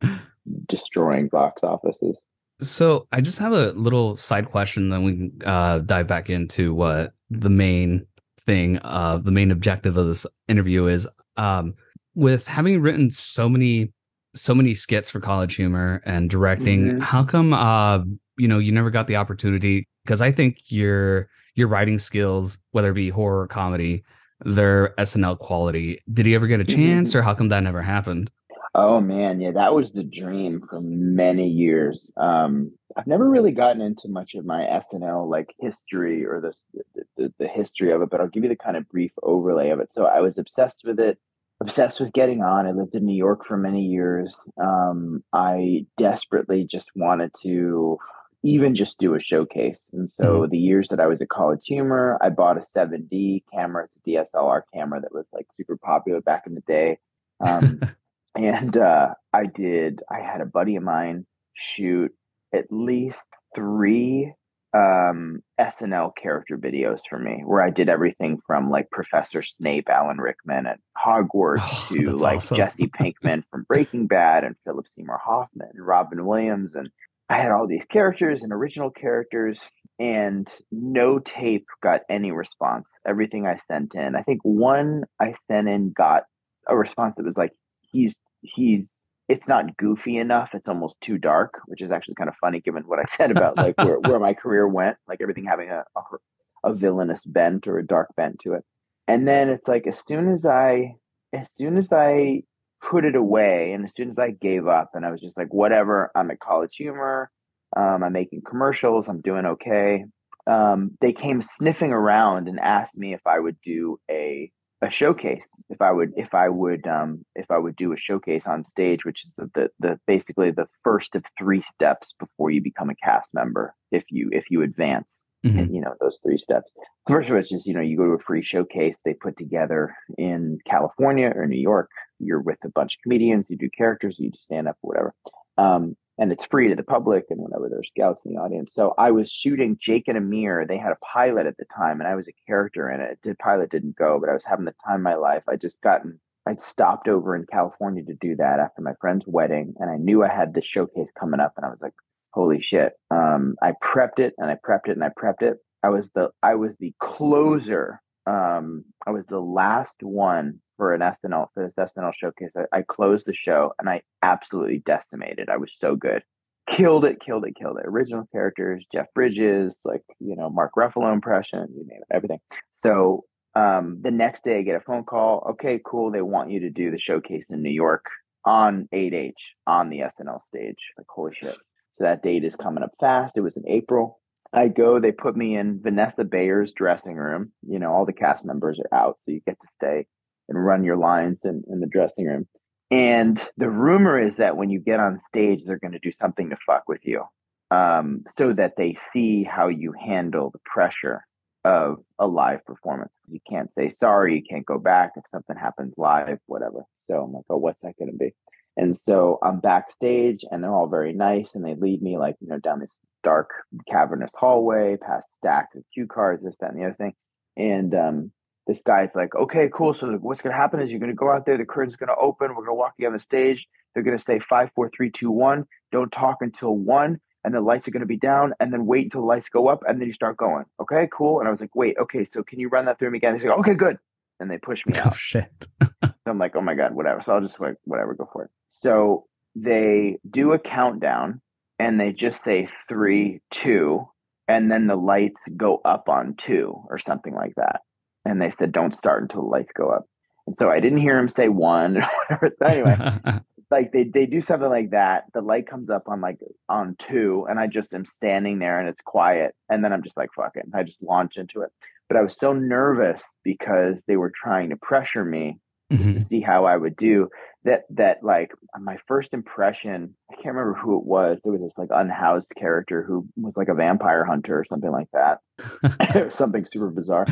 destroying 0.68 1.28
box 1.28 1.64
offices. 1.64 2.24
So 2.62 3.08
I 3.12 3.22
just 3.22 3.40
have 3.40 3.52
a 3.52 3.72
little 3.72 4.16
side 4.16 4.50
question, 4.50 4.90
then 4.90 5.04
we 5.04 5.12
can 5.12 5.42
uh, 5.46 5.80
dive 5.80 6.08
back 6.08 6.30
into 6.30 6.74
what 6.74 7.14
the 7.30 7.50
main 7.50 8.06
thing, 8.40 8.80
uh, 8.84 9.18
the 9.18 9.32
main 9.32 9.52
objective 9.52 9.98
of 9.98 10.08
this 10.08 10.26
interview 10.48 10.88
is. 10.88 11.08
Um, 11.36 11.76
with 12.14 12.48
having 12.48 12.82
written 12.82 13.12
so 13.12 13.50
many, 13.50 13.92
so 14.34 14.56
many 14.56 14.74
skits 14.74 15.10
for 15.10 15.20
College 15.20 15.56
Humor 15.56 16.02
and 16.06 16.30
directing, 16.30 16.86
mm-hmm. 16.86 17.00
how 17.00 17.26
come, 17.26 17.54
uh, 17.54 18.00
you 18.38 18.48
know, 18.48 18.60
you 18.60 18.72
never 18.72 18.90
got 18.90 19.08
the 19.08 19.18
opportunity? 19.18 19.86
Because 20.06 20.22
I 20.22 20.32
think 20.32 20.60
your 20.70 21.28
your 21.56 21.68
writing 21.68 21.98
skills, 21.98 22.60
whether 22.72 22.92
it 22.92 22.96
be 22.96 23.10
horror 23.10 23.42
or 23.42 23.48
comedy, 23.48 24.04
they're 24.44 24.94
SNL 24.98 25.40
quality. 25.40 26.00
Did 26.12 26.26
he 26.26 26.36
ever 26.36 26.48
get 26.48 26.60
a 26.60 26.64
mm-hmm. 26.64 26.82
chance, 26.82 27.16
or 27.16 27.22
how 27.22 27.34
come 27.34 27.50
that 27.50 27.64
never 27.64 27.82
happened? 27.82 28.32
Oh 28.78 29.00
man, 29.00 29.40
yeah, 29.40 29.52
that 29.52 29.74
was 29.74 29.94
the 29.94 30.04
dream 30.04 30.62
for 30.70 30.82
many 30.82 31.48
years. 31.48 32.12
Um, 32.18 32.74
I've 32.98 33.08
never 33.08 33.30
really 33.30 33.52
gotten 33.52 33.82
into 33.82 34.10
much 34.10 34.36
of 34.36 34.46
my 34.46 34.64
SNL 34.64 35.30
like 35.30 35.56
history 35.60 36.26
or 36.26 36.42
the, 36.42 36.84
the 37.16 37.34
the 37.40 37.48
history 37.48 37.94
of 37.94 38.02
it, 38.02 38.10
but 38.10 38.20
I'll 38.20 38.28
give 38.28 38.44
you 38.44 38.50
the 38.50 38.58
kind 38.58 38.76
of 38.76 38.90
brief 38.90 39.12
overlay 39.24 39.70
of 39.70 39.80
it. 39.80 39.94
So 39.94 40.04
I 40.04 40.20
was 40.20 40.38
obsessed 40.38 40.82
with 40.84 41.00
it, 41.00 41.18
obsessed 41.62 42.02
with 42.02 42.12
getting 42.12 42.42
on. 42.42 42.68
I 42.68 42.72
lived 42.72 42.96
in 42.96 43.06
New 43.06 43.16
York 43.16 43.46
for 43.46 43.56
many 43.56 43.84
years. 43.84 44.36
Um, 44.62 45.24
I 45.32 45.86
desperately 45.98 46.68
just 46.70 46.92
wanted 46.96 47.32
to 47.44 47.98
even 48.46 48.76
just 48.76 49.00
do 49.00 49.16
a 49.16 49.20
showcase. 49.20 49.90
And 49.92 50.10
so 50.10 50.42
mm-hmm. 50.42 50.52
the 50.52 50.58
years 50.58 50.90
that 50.90 51.00
I 51.00 51.08
was 51.08 51.22
at 51.22 51.30
College 51.30 51.66
Humor, 51.66 52.20
I 52.22 52.30
bought 52.30 52.58
a 52.58 52.78
7D 52.78 53.44
camera. 53.52 53.86
It's 53.86 53.98
a 53.98 54.36
DSLR 54.38 54.62
camera 54.72 55.02
that 55.02 55.14
was 55.14 55.26
like 55.34 55.48
super 55.58 55.76
popular 55.78 56.22
back 56.22 56.44
in 56.46 56.54
the 56.54 56.62
day. 56.62 57.00
Um, 57.40 57.82
and 58.36 58.78
uh, 58.78 59.16
I 59.34 59.48
did. 59.48 60.02
I 60.12 60.20
had 60.20 60.42
a 60.42 60.46
buddy 60.46 60.76
of 60.76 60.84
mine 60.84 61.26
shoot 61.54 62.14
at 62.54 62.66
least 62.70 63.28
three 63.56 64.32
um, 64.76 65.42
SNL 65.60 66.12
character 66.22 66.56
videos 66.56 67.00
for 67.10 67.18
me, 67.18 67.42
where 67.46 67.64
I 67.64 67.72
did 67.72 67.90
everything 67.90 68.40
from 68.46 68.70
like 68.70 68.92
Professor 68.92 69.42
Snape, 69.42 69.90
Alan 69.90 70.18
Rickman 70.18 70.68
at 70.68 70.80
Hogwarts, 70.96 71.92
oh, 71.92 71.96
to 71.96 72.12
like 72.12 72.38
awesome. 72.38 72.58
Jesse 72.58 72.88
Pinkman 72.88 73.44
from 73.50 73.64
Breaking 73.64 74.06
Bad, 74.06 74.44
and 74.44 74.56
Philip 74.66 74.86
Seymour 74.90 75.20
Hoffman, 75.24 75.70
and 75.74 75.88
Robin 75.88 76.26
Williams, 76.26 76.76
and 76.76 76.90
I 77.30 77.38
had 77.38 77.52
all 77.52 77.68
these 77.68 77.86
characters 77.86 78.44
and 78.44 78.54
original 78.54 78.92
characters, 78.92 79.68
and 79.98 80.48
no 80.72 81.20
tape 81.20 81.66
got 81.82 82.02
any 82.10 82.32
response. 82.32 82.86
Everything 83.08 83.48
I 83.48 83.60
sent 83.68 83.96
in, 83.96 84.16
I 84.16 84.22
think 84.22 84.42
one 84.44 85.04
I 85.20 85.34
sent 85.48 85.68
in 85.68 85.92
got 85.92 86.24
a 86.68 86.76
response 86.76 87.16
that 87.18 87.26
was 87.26 87.38
like, 87.38 87.52
"He's 87.92 88.16
he's 88.42 88.98
it's 89.28 89.48
not 89.48 89.76
goofy 89.78 90.18
enough. 90.18 90.50
It's 90.54 90.68
almost 90.68 90.96
too 91.02 91.18
dark, 91.18 91.60
which 91.66 91.82
is 91.82 91.92
actually 91.92 92.16
kind 92.16 92.30
of 92.30 92.36
funny 92.40 92.60
given 92.62 92.84
what 92.84 93.00
I 93.00 93.06
said 93.18 93.32
about 93.32 93.58
like 93.58 93.78
where, 93.78 94.00
where 94.00 94.20
my 94.20 94.34
career 94.34 94.68
went, 94.68 94.98
like 95.08 95.20
everything 95.22 95.46
having 95.46 95.70
a, 95.70 95.84
a, 95.96 96.70
a 96.70 96.74
villainous 96.74 97.24
bent 97.26 97.68
or 97.68 97.80
a 97.80 97.86
dark 97.86 98.10
bent 98.16 98.40
to 98.42 98.54
it. 98.54 98.64
And 99.08 99.28
then 99.28 99.50
it's 99.50 99.68
like 99.68 99.88
as 99.88 100.00
soon 100.08 100.32
as 100.32 100.46
I 100.46 100.96
as 101.34 101.52
soon 101.52 101.78
as 101.78 101.92
I 101.92 102.44
put 102.90 103.06
it 103.06 103.16
away 103.16 103.72
and 103.74 103.86
as 103.86 103.92
soon 103.96 104.10
as 104.10 104.20
I 104.20 104.32
gave 104.32 104.68
up 104.68 104.92
and 104.94 105.06
I 105.06 105.12
was 105.12 105.22
just 105.22 105.38
like, 105.38 105.54
whatever, 105.54 106.12
I'm 106.16 106.32
at 106.32 106.40
college 106.40 106.76
humor. 106.76 107.30
Um, 107.76 108.04
I'm 108.04 108.14
making 108.14 108.44
commercials. 108.48 109.08
I'm 109.10 109.22
doing 109.22 109.46
okay. 109.46 110.06
Um, 110.48 110.92
they 111.02 111.12
came 111.12 111.44
sniffing 111.58 111.92
around 111.92 112.48
and 112.48 112.60
asked 112.60 112.98
me 112.98 113.14
if 113.14 113.22
I 113.26 113.40
would 113.40 113.58
do 113.62 114.00
a 114.10 114.52
a 114.82 114.90
showcase 114.90 115.48
if 115.70 115.82
I 115.82 115.92
would 115.92 116.14
if 116.16 116.34
I 116.34 116.50
would 116.50 116.86
um, 116.88 117.26
if 117.36 117.50
I 117.50 117.58
would 117.58 117.76
do 117.76 117.94
a 117.94 117.98
showcase 117.98 118.44
on 118.46 118.66
stage, 118.66 119.04
which 119.04 119.26
is 119.26 119.32
the, 119.38 119.52
the, 119.56 119.70
the 119.80 120.00
basically 120.06 120.52
the 120.52 120.68
first 120.84 121.16
of 121.16 121.24
three 121.38 121.64
steps 121.74 122.14
before 122.20 122.52
you 122.52 122.62
become 122.62 122.90
a 122.90 122.96
cast 122.96 123.34
member. 123.34 123.74
If 123.92 124.04
you 124.10 124.30
if 124.32 124.46
you 124.50 124.62
advance, 124.62 125.12
mm-hmm. 125.46 125.60
and, 125.60 125.76
you 125.76 125.82
know 125.82 125.96
those 126.00 126.20
three 126.24 126.38
steps. 126.38 126.72
The 127.08 127.14
first 127.14 127.30
of 127.30 127.36
which 127.36 127.54
is 127.54 127.66
you 127.66 127.74
know 127.74 127.82
you 127.82 127.98
go 127.98 128.06
to 128.06 128.12
a 128.12 128.20
free 128.20 128.44
showcase 128.44 128.98
they 129.04 129.14
put 129.14 129.38
together 129.38 129.96
in 130.18 130.60
California 130.70 131.32
or 131.36 131.48
New 131.48 131.60
York. 131.62 131.90
You're 132.20 132.42
with 132.42 132.58
a 132.64 132.70
bunch 132.70 132.96
of 132.96 133.02
comedians. 133.04 133.50
You 133.50 133.58
do 133.58 133.70
characters. 133.70 134.18
You 134.20 134.32
stand 134.36 134.68
up 134.68 134.78
whatever. 134.82 135.14
Um, 135.58 135.96
and 136.18 136.32
it's 136.32 136.46
free 136.46 136.70
to 136.70 136.76
the 136.76 136.84
public 136.84 137.26
and 137.30 137.42
whenever 137.42 137.68
there's 137.70 137.90
scouts 137.90 138.24
in 138.26 138.34
the 138.34 138.40
audience. 138.40 138.72
So 138.74 138.94
I 138.98 139.12
was 139.12 139.30
shooting 139.30 139.78
Jake 139.80 140.08
and 140.08 140.18
Amir. 140.18 140.66
They 140.66 140.78
had 140.78 140.94
a 140.94 141.06
pilot 141.06 141.46
at 141.46 141.58
the 141.58 141.66
time, 141.66 142.00
and 142.00 142.08
I 142.08 142.16
was 142.16 142.28
a 142.28 142.34
character 142.48 142.90
in 142.90 143.02
it. 143.02 143.20
The 143.24 143.36
pilot 143.36 143.70
didn't 143.70 143.98
go, 143.98 144.18
but 144.20 144.30
I 144.30 144.34
was 144.34 144.46
having 144.46 144.66
the 144.66 144.76
time 144.86 144.96
of 144.96 145.02
my 145.02 145.16
life. 145.16 145.44
I 145.50 145.58
just 145.58 145.82
gotten 145.82 146.20
I'd 146.48 146.62
stopped 146.62 147.08
over 147.08 147.36
in 147.36 147.46
California 147.52 148.04
to 148.04 148.14
do 148.14 148.36
that 148.36 148.60
after 148.60 148.82
my 148.82 148.94
friend's 149.02 149.26
wedding, 149.26 149.74
and 149.80 149.90
I 149.90 149.98
knew 149.98 150.24
I 150.24 150.28
had 150.28 150.54
this 150.54 150.66
showcase 150.66 151.10
coming 151.20 151.40
up, 151.40 151.54
and 151.58 151.66
I 151.66 151.70
was 151.70 151.82
like, 151.82 151.96
"Holy 152.32 152.62
shit!" 152.62 152.94
Um, 153.10 153.56
I 153.62 153.74
prepped 153.84 154.20
it 154.20 154.36
and 154.38 154.50
I 154.50 154.56
prepped 154.56 154.88
it 154.88 154.92
and 154.92 155.04
I 155.04 155.10
prepped 155.10 155.42
it. 155.42 155.58
I 155.84 155.90
was 155.90 156.10
the 156.14 156.30
I 156.44 156.56
was 156.56 156.76
the 156.78 156.94
closer. 157.00 158.02
Um, 158.28 158.86
I 159.06 159.12
was 159.12 159.26
the 159.26 159.40
last 159.40 159.98
one 160.02 160.60
for 160.78 160.94
an 160.94 161.02
SNL 161.02 161.48
for 161.54 161.64
this 161.64 161.76
SNL 161.76 162.14
showcase. 162.14 162.54
I, 162.56 162.80
I 162.80 162.82
closed 162.82 163.26
the 163.26 163.34
show 163.34 163.74
and 163.80 163.90
I 163.90 164.02
absolutely 164.22 164.80
decimated. 164.86 165.50
I 165.50 165.58
was 165.58 165.72
so 165.78 165.96
good. 165.96 166.24
Killed 166.68 167.06
it, 167.06 167.22
killed 167.24 167.46
it, 167.46 167.56
killed 167.56 167.78
it. 167.78 167.86
Original 167.86 168.28
characters, 168.32 168.86
Jeff 168.92 169.06
Bridges, 169.14 169.78
like 169.84 170.02
you 170.20 170.36
know, 170.36 170.50
Mark 170.50 170.72
Ruffalo 170.78 171.14
impression, 171.14 171.68
you 171.70 171.86
name 171.86 172.02
it, 172.02 172.16
everything. 172.16 172.40
So 172.72 173.26
um, 173.56 174.00
the 174.02 174.12
next 174.12 174.44
day 174.44 174.60
I 174.60 174.62
get 174.64 174.76
a 174.76 174.82
phone 174.82 175.04
call. 175.04 175.48
Okay, 175.52 175.80
cool. 175.86 176.12
They 176.12 176.22
want 176.22 176.52
you 176.52 176.62
to 176.62 176.70
do 176.70 176.92
the 176.92 177.00
showcase 177.00 177.48
in 177.50 177.62
New 177.62 177.70
York 177.70 178.06
on 178.44 178.90
8H 178.94 179.34
on 179.68 179.90
the 179.90 180.00
SNL 180.00 180.42
stage. 180.42 180.78
Like, 180.98 181.08
holy 181.08 181.34
shit. 181.34 181.56
So 181.94 182.04
that 182.04 182.24
date 182.24 182.44
is 182.44 182.56
coming 182.56 182.84
up 182.84 182.92
fast. 183.00 183.38
It 183.38 183.42
was 183.42 183.58
in 183.58 183.68
April. 183.68 184.20
I 184.52 184.68
go, 184.68 185.00
they 185.00 185.12
put 185.12 185.36
me 185.36 185.58
in 185.58 185.82
Vanessa 185.82 186.24
Bayer's 186.24 186.74
dressing 186.74 187.16
room. 187.16 187.52
You 187.68 187.80
know, 187.80 187.92
all 187.92 188.06
the 188.06 188.14
cast 188.14 188.46
members 188.46 188.80
are 188.80 188.98
out, 188.98 189.18
so 189.24 189.32
you 189.32 189.42
get 189.46 189.60
to 189.60 189.68
stay 189.68 190.08
and 190.50 190.64
run 190.64 190.84
your 190.84 190.98
lines 190.98 191.42
in, 191.44 191.64
in 191.70 191.80
the 191.80 191.88
dressing 191.88 192.26
room. 192.26 192.48
And 192.92 193.40
the 193.58 193.70
rumor 193.70 194.20
is 194.20 194.36
that 194.38 194.58
when 194.58 194.70
you 194.70 194.80
get 194.80 195.00
on 195.00 195.20
stage, 195.22 195.64
they're 195.66 195.80
going 195.80 195.94
to 195.94 196.00
do 196.00 196.12
something 196.12 196.50
to 196.50 196.58
fuck 196.66 196.84
with 196.88 197.02
you 197.04 197.24
um, 197.72 198.24
so 198.38 198.54
that 198.54 198.74
they 198.78 198.98
see 199.12 199.44
how 199.44 199.68
you 199.68 199.94
handle 199.94 200.52
the 200.52 200.60
pressure 200.66 201.26
of 201.64 201.98
a 202.20 202.28
live 202.28 202.64
performance. 202.66 203.14
You 203.28 203.40
can't 203.50 203.74
say 203.74 203.90
sorry, 203.90 204.36
you 204.36 204.44
can't 204.48 204.66
go 204.66 204.78
back 204.78 205.14
if 205.16 205.24
something 205.30 205.56
happens 205.56 205.96
live, 205.98 206.38
whatever. 206.46 206.86
So 207.08 207.24
I'm 207.24 207.34
like, 207.34 207.46
oh, 207.50 207.58
what's 207.58 207.82
that 207.82 207.98
going 207.98 208.12
to 208.12 208.18
be? 208.18 208.34
And 208.78 209.00
so 209.00 209.40
I'm 209.42 209.62
backstage 209.62 210.44
and 210.50 210.64
they're 210.64 210.74
all 210.74 210.88
very 210.88 211.14
nice 211.14 211.56
and 211.56 211.64
they 211.64 211.76
lead 211.76 212.02
me 212.02 212.18
like, 212.18 212.36
you 212.40 212.48
know, 212.48 212.60
down 212.60 212.80
this 212.80 212.98
dark 213.24 213.50
cavernous 213.90 214.34
hallway, 214.38 214.98
past 214.98 215.34
stacks 215.34 215.76
of 215.76 215.84
cue 215.94 216.08
cards, 216.08 216.44
this, 216.44 216.58
that, 216.60 216.72
and 216.72 216.80
the 216.80 216.86
other 216.86 216.96
thing. 216.96 217.14
And 217.58 217.96
um, 217.96 218.32
this 218.68 218.82
guy's 218.82 219.10
like, 219.14 219.36
okay, 219.36 219.70
cool. 219.74 219.96
So 220.00 220.08
what's 220.22 220.42
going 220.42 220.54
to 220.54 220.60
happen 220.60 220.82
is 220.82 220.90
you're 220.90 221.00
going 221.00 221.12
to 221.12 221.16
go 221.16 221.32
out 221.32 221.46
there. 221.46 221.58
The 221.58 221.66
curtain's 221.66 221.96
going 221.96 222.10
to 222.10 222.16
open. 222.16 222.50
We're 222.50 222.66
going 222.66 222.70
to 222.70 222.74
walk 222.74 222.94
you 222.98 223.08
on 223.08 223.14
the 223.14 223.20
stage. 223.20 223.68
They're 223.94 224.04
going 224.04 224.18
to 224.18 224.24
say 224.24 224.40
five, 224.40 224.70
four, 224.76 224.90
three, 224.96 225.12
two, 225.12 225.32
one. 225.32 225.66
Don't 225.92 226.12
talk 226.12 226.38
until 226.42 226.76
one. 226.76 227.20
And 227.44 227.54
the 227.54 227.62
lights 227.62 227.88
are 227.88 227.92
going 227.92 228.02
to 228.02 228.08
be 228.08 228.18
down. 228.18 228.54
And 228.60 228.74
then 228.74 228.88
wait 228.88 229.06
until 229.06 229.22
the 229.22 229.28
lights 229.28 229.50
go 229.50 229.68
up. 229.68 229.84
And 229.88 230.02
then 230.02 230.08
you 230.08 230.14
start 230.14 230.36
going. 230.36 230.66
Okay, 230.82 231.08
cool. 231.16 231.40
And 231.40 231.48
I 231.48 231.52
was 231.52 231.60
like, 231.60 231.76
wait, 231.76 231.96
okay. 232.02 232.26
So 232.26 232.44
can 232.44 232.60
you 232.60 232.70
run 232.70 232.86
that 232.86 232.98
through 232.98 233.12
me 233.12 233.20
again? 233.20 233.36
He's 233.36 233.44
like, 233.44 233.60
okay, 233.60 233.76
good. 233.76 233.98
And 234.40 234.50
they 234.50 234.58
push 234.58 234.86
me 234.86 234.94
oh, 234.98 235.02
out. 235.02 235.08
Oh, 235.08 235.16
shit. 235.16 235.68
so 236.04 236.14
I'm 236.26 236.40
like, 236.40 236.56
oh 236.56 236.62
my 236.62 236.74
God, 236.74 236.96
whatever. 236.96 237.22
So 237.24 237.34
I'll 237.34 237.42
just 237.42 237.60
like, 237.60 237.76
whatever, 237.84 238.16
go 238.16 238.28
for 238.34 238.46
it. 238.46 238.50
So 238.70 239.28
they 239.56 240.18
do 240.28 240.54
a 240.54 240.60
countdown 240.60 241.42
and 241.78 242.00
they 242.00 242.14
just 242.14 242.44
say 242.44 242.68
three, 242.90 243.42
two. 243.52 244.08
And 244.48 244.72
then 244.72 244.88
the 244.88 244.96
lights 244.96 245.42
go 245.56 245.82
up 245.86 246.10
on 246.10 246.36
two 246.36 246.76
or 246.90 247.00
something 247.00 247.34
like 247.34 247.54
that 247.56 247.82
and 248.26 248.42
they 248.42 248.52
said 248.52 248.72
don't 248.72 248.96
start 248.96 249.22
until 249.24 249.42
the 249.42 249.48
lights 249.48 249.72
go 249.74 249.90
up. 249.90 250.06
And 250.48 250.58
so 250.58 250.70
I 250.70 250.80
didn't 250.80 251.02
hear 251.02 251.18
him 251.18 251.30
say 251.30 251.48
one 251.48 251.98
or 251.98 252.10
whatever. 252.28 252.52
So 252.58 252.66
anyway, 252.66 253.40
like 253.72 253.92
they 253.92 254.04
they 254.04 254.26
do 254.26 254.42
something 254.42 254.70
like 254.70 254.92
that. 254.92 255.26
The 255.34 255.42
light 255.42 255.68
comes 255.68 255.90
up 255.90 256.04
on 256.08 256.22
like 256.22 256.40
on 256.70 256.96
two, 257.00 257.46
and 257.50 257.60
I 257.60 257.68
just 257.68 257.94
am 257.94 258.06
standing 258.06 258.60
there 258.60 258.80
and 258.80 258.90
it's 258.90 259.02
quiet. 259.02 259.56
And 259.70 259.84
then 259.84 259.94
I'm 259.94 260.04
just 260.04 260.18
like, 260.18 260.30
fuck 260.36 260.56
it. 260.56 260.66
I 260.74 260.84
just 260.84 261.02
launch 261.02 261.38
into 261.38 261.62
it. 261.62 261.72
But 262.08 262.18
I 262.18 262.22
was 262.22 262.38
so 262.38 262.54
nervous 262.54 263.22
because 263.44 264.02
they 264.08 264.18
were 264.18 264.32
trying 264.32 264.70
to 264.70 264.78
pressure 264.78 265.26
me 265.26 265.60
mm-hmm. 265.92 266.14
to 266.14 266.24
see 266.24 266.42
how 266.42 266.66
I 266.66 266.78
would 266.78 266.96
do. 266.96 267.30
That 267.66 267.84
that 267.90 268.24
like 268.24 268.52
my 268.80 268.98
first 269.08 269.34
impression, 269.34 270.16
I 270.32 270.36
can't 270.36 270.56
remember 270.56 270.76
who 270.76 270.98
it 270.98 271.06
was. 271.06 271.40
There 271.44 271.52
was 271.52 271.62
this 271.62 271.78
like 271.78 271.90
unhoused 271.92 272.54
character 272.58 273.04
who 273.04 273.28
was 273.36 273.58
like 273.58 273.68
a 273.68 273.74
vampire 273.74 274.24
hunter 274.24 274.58
or 274.58 274.66
something 274.66 274.92
like 274.92 275.10
that. 275.14 275.40
something 276.36 276.66
super 276.66 276.90
bizarre. 276.90 277.26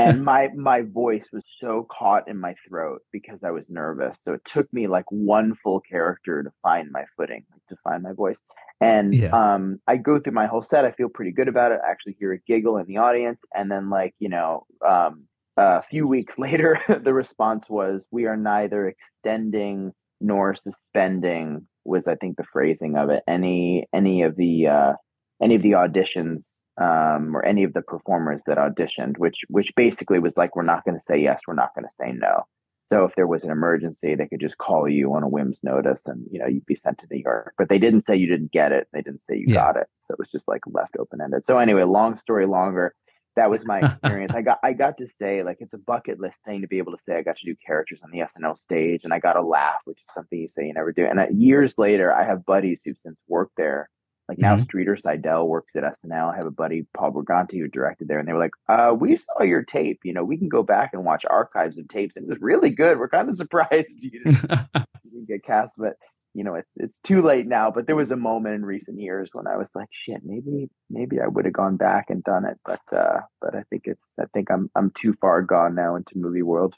And 0.00 0.24
my 0.24 0.48
my 0.56 0.82
voice 0.82 1.26
was 1.32 1.44
so 1.58 1.86
caught 1.90 2.28
in 2.28 2.38
my 2.38 2.54
throat 2.68 3.02
because 3.12 3.40
I 3.44 3.50
was 3.50 3.70
nervous. 3.70 4.18
So 4.22 4.32
it 4.32 4.44
took 4.44 4.70
me 4.72 4.86
like 4.86 5.10
one 5.10 5.54
full 5.62 5.80
character 5.80 6.42
to 6.42 6.50
find 6.62 6.90
my 6.90 7.04
footing, 7.16 7.44
to 7.68 7.76
find 7.84 8.02
my 8.02 8.12
voice. 8.12 8.38
And 8.80 9.14
yeah. 9.14 9.30
um, 9.32 9.80
I 9.86 9.96
go 9.96 10.20
through 10.20 10.34
my 10.34 10.46
whole 10.46 10.62
set. 10.62 10.84
I 10.84 10.92
feel 10.92 11.08
pretty 11.08 11.32
good 11.32 11.48
about 11.48 11.72
it. 11.72 11.80
I 11.86 11.90
actually 11.90 12.16
hear 12.18 12.32
a 12.32 12.38
giggle 12.38 12.76
in 12.76 12.86
the 12.86 12.98
audience, 12.98 13.38
and 13.54 13.70
then 13.70 13.88
like 13.88 14.14
you 14.18 14.28
know, 14.28 14.66
um, 14.86 15.24
a 15.56 15.82
few 15.82 16.06
weeks 16.06 16.34
later, 16.38 16.78
the 17.02 17.14
response 17.14 17.68
was, 17.68 18.06
"We 18.10 18.26
are 18.26 18.36
neither 18.36 18.86
extending 18.86 19.92
nor 20.20 20.54
suspending." 20.54 21.66
Was 21.84 22.06
I 22.06 22.16
think 22.16 22.36
the 22.36 22.44
phrasing 22.52 22.96
of 22.96 23.10
it? 23.10 23.22
Any 23.28 23.86
any 23.92 24.22
of 24.22 24.36
the 24.36 24.66
uh, 24.66 24.92
any 25.40 25.54
of 25.54 25.62
the 25.62 25.72
auditions 25.72 26.42
um, 26.78 27.34
or 27.34 27.44
any 27.44 27.64
of 27.64 27.72
the 27.72 27.82
performers 27.82 28.42
that 28.46 28.58
auditioned, 28.58 29.18
which 29.18 29.44
which 29.48 29.74
basically 29.76 30.18
was 30.18 30.36
like, 30.36 30.56
we're 30.56 30.62
not 30.62 30.84
going 30.84 30.98
to 30.98 31.04
say 31.04 31.18
yes, 31.18 31.42
we're 31.46 31.54
not 31.54 31.74
going 31.74 31.86
to 31.86 31.94
say 31.94 32.12
no. 32.12 32.44
So 32.88 33.04
if 33.04 33.16
there 33.16 33.26
was 33.26 33.42
an 33.42 33.50
emergency, 33.50 34.14
they 34.14 34.28
could 34.28 34.40
just 34.40 34.58
call 34.58 34.88
you 34.88 35.12
on 35.14 35.24
a 35.24 35.28
whim's 35.28 35.58
notice, 35.62 36.02
and 36.06 36.24
you 36.30 36.38
know 36.38 36.46
you'd 36.46 36.66
be 36.66 36.76
sent 36.76 36.98
to 36.98 37.06
New 37.10 37.22
York. 37.24 37.54
But 37.58 37.68
they 37.68 37.78
didn't 37.78 38.02
say 38.02 38.16
you 38.16 38.28
didn't 38.28 38.52
get 38.52 38.72
it. 38.72 38.88
They 38.92 39.02
didn't 39.02 39.24
say 39.24 39.36
you 39.36 39.46
yeah. 39.48 39.54
got 39.54 39.76
it. 39.76 39.88
So 40.00 40.12
it 40.12 40.18
was 40.18 40.30
just 40.30 40.46
like 40.46 40.62
left 40.66 40.96
open 40.98 41.20
ended. 41.20 41.44
So 41.44 41.58
anyway, 41.58 41.82
long 41.82 42.16
story 42.16 42.46
longer, 42.46 42.94
that 43.36 43.50
was 43.50 43.64
my 43.64 43.78
experience. 43.82 44.34
I 44.34 44.42
got 44.42 44.58
I 44.62 44.72
got 44.72 44.98
to 44.98 45.08
say 45.08 45.42
like 45.42 45.58
it's 45.60 45.74
a 45.74 45.78
bucket 45.78 46.18
list 46.20 46.38
thing 46.44 46.62
to 46.62 46.68
be 46.68 46.78
able 46.78 46.96
to 46.96 47.02
say 47.02 47.16
I 47.16 47.22
got 47.22 47.36
to 47.36 47.46
do 47.46 47.54
characters 47.66 48.00
on 48.02 48.10
the 48.10 48.18
SNL 48.18 48.58
stage, 48.58 49.04
and 49.04 49.12
I 49.12 49.18
got 49.18 49.36
a 49.36 49.42
laugh, 49.42 49.80
which 49.84 49.98
is 49.98 50.08
something 50.14 50.38
you 50.38 50.48
say 50.48 50.66
you 50.66 50.74
never 50.74 50.92
do. 50.92 51.06
And 51.06 51.20
uh, 51.20 51.26
years 51.30 51.74
later, 51.78 52.12
I 52.12 52.24
have 52.24 52.44
buddies 52.44 52.80
who've 52.84 52.98
since 52.98 53.18
worked 53.28 53.56
there 53.56 53.88
like 54.28 54.38
now, 54.38 54.54
mm-hmm. 54.54 54.64
Streeter 54.64 54.96
Seidel 54.96 55.46
works 55.46 55.76
at 55.76 55.84
SNL. 55.84 56.32
I 56.32 56.36
have 56.36 56.46
a 56.46 56.50
buddy, 56.50 56.86
Paul 56.96 57.12
Briganti, 57.12 57.60
who 57.60 57.68
directed 57.68 58.08
there, 58.08 58.18
and 58.18 58.26
they 58.26 58.32
were 58.32 58.40
like, 58.40 58.54
uh, 58.68 58.92
"We 58.92 59.16
saw 59.16 59.42
your 59.42 59.62
tape. 59.62 60.00
You 60.02 60.12
know, 60.12 60.24
we 60.24 60.36
can 60.36 60.48
go 60.48 60.64
back 60.64 60.90
and 60.92 61.04
watch 61.04 61.24
archives 61.24 61.78
of 61.78 61.86
tapes, 61.88 62.16
and 62.16 62.24
it 62.24 62.28
was 62.28 62.40
really 62.40 62.70
good. 62.70 62.98
We're 62.98 63.08
kind 63.08 63.28
of 63.28 63.36
surprised 63.36 63.86
you 63.98 64.10
didn't, 64.10 64.42
you 65.04 65.10
didn't 65.12 65.28
get 65.28 65.44
cast, 65.44 65.72
but 65.78 65.96
you 66.36 66.44
know, 66.44 66.54
it's 66.54 66.70
it's 66.76 66.98
too 66.98 67.22
late 67.22 67.46
now. 67.46 67.70
But 67.70 67.86
there 67.86 67.96
was 67.96 68.10
a 68.10 68.16
moment 68.16 68.56
in 68.56 68.64
recent 68.64 69.00
years 69.00 69.30
when 69.32 69.46
I 69.46 69.56
was 69.56 69.68
like, 69.74 69.88
shit, 69.90 70.20
maybe 70.22 70.68
maybe 70.90 71.18
I 71.18 71.26
would 71.26 71.46
have 71.46 71.54
gone 71.54 71.78
back 71.78 72.10
and 72.10 72.22
done 72.24 72.44
it, 72.44 72.58
but 72.64 72.80
uh, 72.94 73.20
but 73.40 73.54
I 73.54 73.62
think 73.70 73.84
it's 73.86 74.02
I 74.20 74.24
think 74.34 74.50
I'm 74.50 74.70
I'm 74.76 74.90
too 74.90 75.14
far 75.18 75.40
gone 75.40 75.74
now 75.74 75.96
into 75.96 76.18
movie 76.18 76.42
world. 76.42 76.74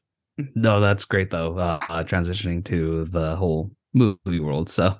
No, 0.54 0.78
that's 0.78 1.04
great 1.04 1.32
though. 1.32 1.58
Uh, 1.58 1.80
transitioning 2.04 2.64
to 2.66 3.04
the 3.04 3.34
whole 3.34 3.72
movie 3.92 4.38
world, 4.38 4.68
so 4.70 4.96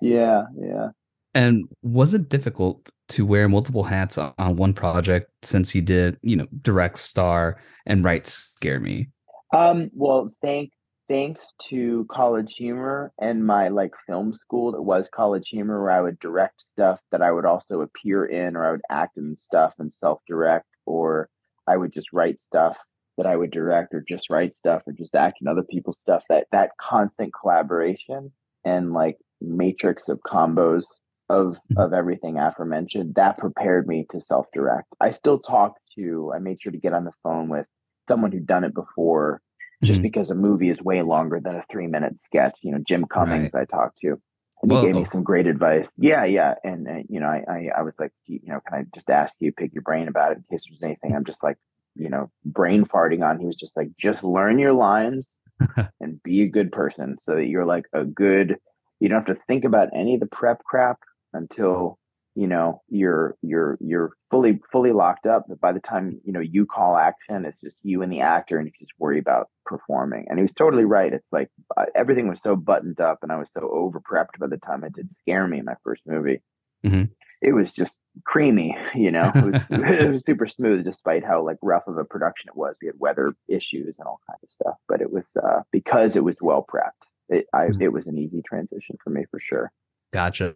yeah, 0.00 0.44
yeah. 0.58 0.88
And 1.34 1.68
was 1.82 2.14
it 2.14 2.30
difficult 2.30 2.90
to 3.10 3.26
wear 3.26 3.48
multiple 3.50 3.84
hats 3.84 4.16
on 4.16 4.56
one 4.56 4.72
project 4.72 5.30
since 5.42 5.74
you 5.74 5.82
did, 5.82 6.18
you 6.22 6.36
know, 6.36 6.46
direct 6.62 6.98
star 6.98 7.60
and 7.86 8.02
write 8.02 8.26
Scare 8.26 8.80
Me? 8.80 9.08
Um, 9.54 9.90
well, 9.94 10.30
thank 10.42 10.70
thanks 11.10 11.52
to 11.68 12.06
College 12.08 12.54
Humor 12.54 13.12
and 13.20 13.44
my 13.44 13.66
like 13.66 13.90
film 14.06 14.32
school 14.32 14.70
that 14.72 14.82
was 14.82 15.06
College 15.12 15.48
Humor, 15.48 15.82
where 15.82 15.90
I 15.90 16.00
would 16.00 16.20
direct 16.20 16.62
stuff 16.62 17.00
that 17.10 17.20
I 17.20 17.32
would 17.32 17.44
also 17.44 17.80
appear 17.80 18.24
in, 18.24 18.54
or 18.54 18.64
I 18.64 18.70
would 18.70 18.82
act 18.88 19.18
in 19.18 19.36
stuff 19.36 19.74
and 19.80 19.92
self 19.92 20.20
direct, 20.28 20.68
or 20.86 21.28
I 21.66 21.76
would 21.76 21.92
just 21.92 22.12
write 22.12 22.40
stuff 22.40 22.76
that 23.16 23.26
I 23.26 23.34
would 23.34 23.50
direct, 23.50 23.92
or 23.92 24.00
just 24.00 24.30
write 24.30 24.54
stuff, 24.54 24.82
or 24.86 24.92
just 24.92 25.16
act 25.16 25.38
in 25.42 25.48
other 25.48 25.64
people's 25.64 25.98
stuff. 25.98 26.22
That 26.28 26.46
that 26.52 26.70
constant 26.80 27.32
collaboration 27.38 28.30
and 28.64 28.92
like 28.92 29.18
matrix 29.40 30.08
of 30.08 30.20
combos 30.20 30.84
of 31.28 31.56
of 31.76 31.92
everything 31.92 32.38
aforementioned 32.38 33.16
that 33.16 33.38
prepared 33.38 33.86
me 33.86 34.04
to 34.10 34.20
self 34.20 34.46
direct 34.52 34.88
i 35.00 35.12
still 35.12 35.38
talk 35.38 35.76
to 35.94 36.30
i 36.34 36.38
made 36.38 36.60
sure 36.60 36.72
to 36.72 36.78
get 36.78 36.92
on 36.92 37.04
the 37.04 37.12
phone 37.22 37.48
with 37.48 37.64
someone 38.08 38.32
who'd 38.32 38.46
done 38.46 38.64
it 38.64 38.74
before 38.74 39.40
just 39.82 39.94
mm-hmm. 39.94 40.02
because 40.02 40.30
a 40.30 40.34
movie 40.34 40.70
is 40.70 40.80
way 40.80 41.02
longer 41.02 41.40
than 41.40 41.56
a 41.56 41.64
three 41.70 41.86
minute 41.86 42.18
sketch 42.18 42.56
you 42.62 42.72
know 42.72 42.78
jim 42.86 43.04
cummings 43.04 43.52
right. 43.54 43.62
i 43.62 43.76
talked 43.76 43.98
to 43.98 44.20
and 44.62 44.70
Whoa. 44.70 44.80
he 44.80 44.86
gave 44.86 44.96
me 44.96 45.04
some 45.04 45.22
great 45.22 45.46
advice 45.46 45.88
yeah 45.96 46.24
yeah 46.24 46.54
and 46.64 46.88
uh, 46.88 47.02
you 47.08 47.20
know 47.20 47.28
I, 47.28 47.44
I 47.48 47.70
i 47.78 47.82
was 47.82 47.94
like 47.98 48.12
you 48.26 48.40
know 48.44 48.60
can 48.66 48.78
i 48.78 48.84
just 48.94 49.10
ask 49.10 49.34
you 49.40 49.52
pick 49.52 49.72
your 49.72 49.82
brain 49.82 50.08
about 50.08 50.32
it 50.32 50.38
in 50.38 50.44
case 50.50 50.64
there's 50.68 50.82
anything 50.82 51.14
i'm 51.14 51.24
just 51.24 51.42
like 51.42 51.56
you 51.94 52.08
know 52.08 52.30
brain 52.44 52.84
farting 52.84 53.24
on 53.24 53.38
he 53.38 53.46
was 53.46 53.56
just 53.56 53.76
like 53.76 53.90
just 53.96 54.22
learn 54.22 54.58
your 54.58 54.72
lines 54.72 55.36
and 56.00 56.22
be 56.22 56.42
a 56.42 56.48
good 56.48 56.72
person 56.72 57.16
so 57.20 57.34
that 57.34 57.46
you're 57.46 57.66
like 57.66 57.84
a 57.92 58.04
good 58.04 58.56
you 59.00 59.08
don't 59.08 59.26
have 59.26 59.36
to 59.36 59.42
think 59.46 59.64
about 59.64 59.88
any 59.94 60.14
of 60.14 60.20
the 60.20 60.26
prep 60.26 60.62
crap 60.64 60.98
until 61.32 61.98
you 62.40 62.46
know 62.46 62.80
you're 62.88 63.36
you're 63.42 63.76
you're 63.80 64.12
fully 64.30 64.58
fully 64.72 64.92
locked 64.92 65.26
up 65.26 65.44
but 65.46 65.60
by 65.60 65.72
the 65.72 65.80
time 65.80 66.18
you 66.24 66.32
know 66.32 66.40
you 66.40 66.64
call 66.64 66.96
action 66.96 67.44
it's 67.44 67.60
just 67.60 67.76
you 67.82 68.00
and 68.00 68.10
the 68.10 68.20
actor 68.20 68.56
and 68.56 68.66
you 68.66 68.72
just 68.80 68.98
worry 68.98 69.18
about 69.18 69.50
performing. 69.66 70.26
And 70.28 70.38
he 70.38 70.42
was 70.42 70.54
totally 70.54 70.84
right. 70.84 71.12
It's 71.12 71.26
like 71.30 71.48
uh, 71.76 71.84
everything 71.94 72.28
was 72.28 72.42
so 72.42 72.56
buttoned 72.56 73.00
up 73.00 73.18
and 73.22 73.30
i 73.30 73.36
was 73.36 73.50
so 73.52 73.70
over 73.70 74.00
prepped 74.00 74.38
by 74.38 74.46
the 74.46 74.56
time 74.56 74.84
it 74.84 74.94
did 74.94 75.14
scare 75.14 75.46
me 75.46 75.58
in 75.58 75.64
my 75.64 75.76
first 75.84 76.02
movie. 76.06 76.42
Mm-hmm. 76.82 77.12
it 77.42 77.52
was 77.52 77.74
just 77.74 77.98
creamy 78.24 78.74
you 78.94 79.10
know? 79.10 79.30
It 79.34 79.52
was, 79.52 79.66
it 79.70 80.10
was 80.10 80.24
super 80.24 80.46
smooth 80.46 80.82
despite 80.82 81.22
how 81.22 81.44
like 81.44 81.58
rough 81.60 81.86
of 81.86 81.98
a 81.98 82.06
production 82.06 82.48
it 82.48 82.56
was. 82.56 82.74
We 82.80 82.86
had 82.86 82.98
weather 82.98 83.34
issues 83.48 83.98
and 83.98 84.08
all 84.08 84.20
kinds 84.26 84.42
of 84.42 84.50
stuff 84.50 84.76
but 84.88 85.02
it 85.02 85.12
was 85.12 85.26
uh 85.36 85.60
because 85.70 86.16
it 86.16 86.24
was 86.24 86.38
well 86.40 86.66
prepped 86.66 87.06
it 87.28 87.46
I, 87.52 87.66
mm-hmm. 87.66 87.82
it 87.82 87.92
was 87.92 88.06
an 88.06 88.16
easy 88.16 88.42
transition 88.42 88.96
for 89.04 89.10
me 89.10 89.26
for 89.30 89.38
sure. 89.38 89.70
Gotcha 90.12 90.54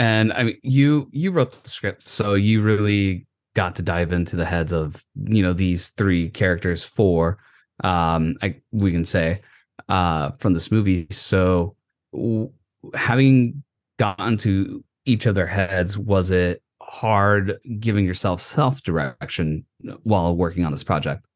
and 0.00 0.32
I 0.32 0.44
mean, 0.44 0.58
you 0.62 1.10
you 1.12 1.30
wrote 1.30 1.62
the 1.62 1.68
script, 1.68 2.08
so 2.08 2.32
you 2.32 2.62
really 2.62 3.26
got 3.54 3.76
to 3.76 3.82
dive 3.82 4.12
into 4.12 4.34
the 4.34 4.46
heads 4.46 4.72
of 4.72 5.04
you 5.14 5.42
know 5.42 5.52
these 5.52 5.88
three 5.88 6.30
characters, 6.30 6.82
four, 6.82 7.36
um, 7.84 8.34
I 8.40 8.56
we 8.72 8.92
can 8.92 9.04
say, 9.04 9.40
uh, 9.90 10.30
from 10.38 10.54
this 10.54 10.72
movie. 10.72 11.06
So, 11.10 11.76
w- 12.14 12.50
having 12.94 13.62
gotten 13.98 14.38
to 14.38 14.82
each 15.04 15.26
of 15.26 15.34
their 15.34 15.46
heads, 15.46 15.98
was 15.98 16.30
it 16.30 16.62
hard 16.80 17.58
giving 17.78 18.06
yourself 18.06 18.40
self 18.40 18.82
direction 18.82 19.66
while 20.04 20.34
working 20.34 20.64
on 20.64 20.72
this 20.72 20.82
project? 20.82 21.26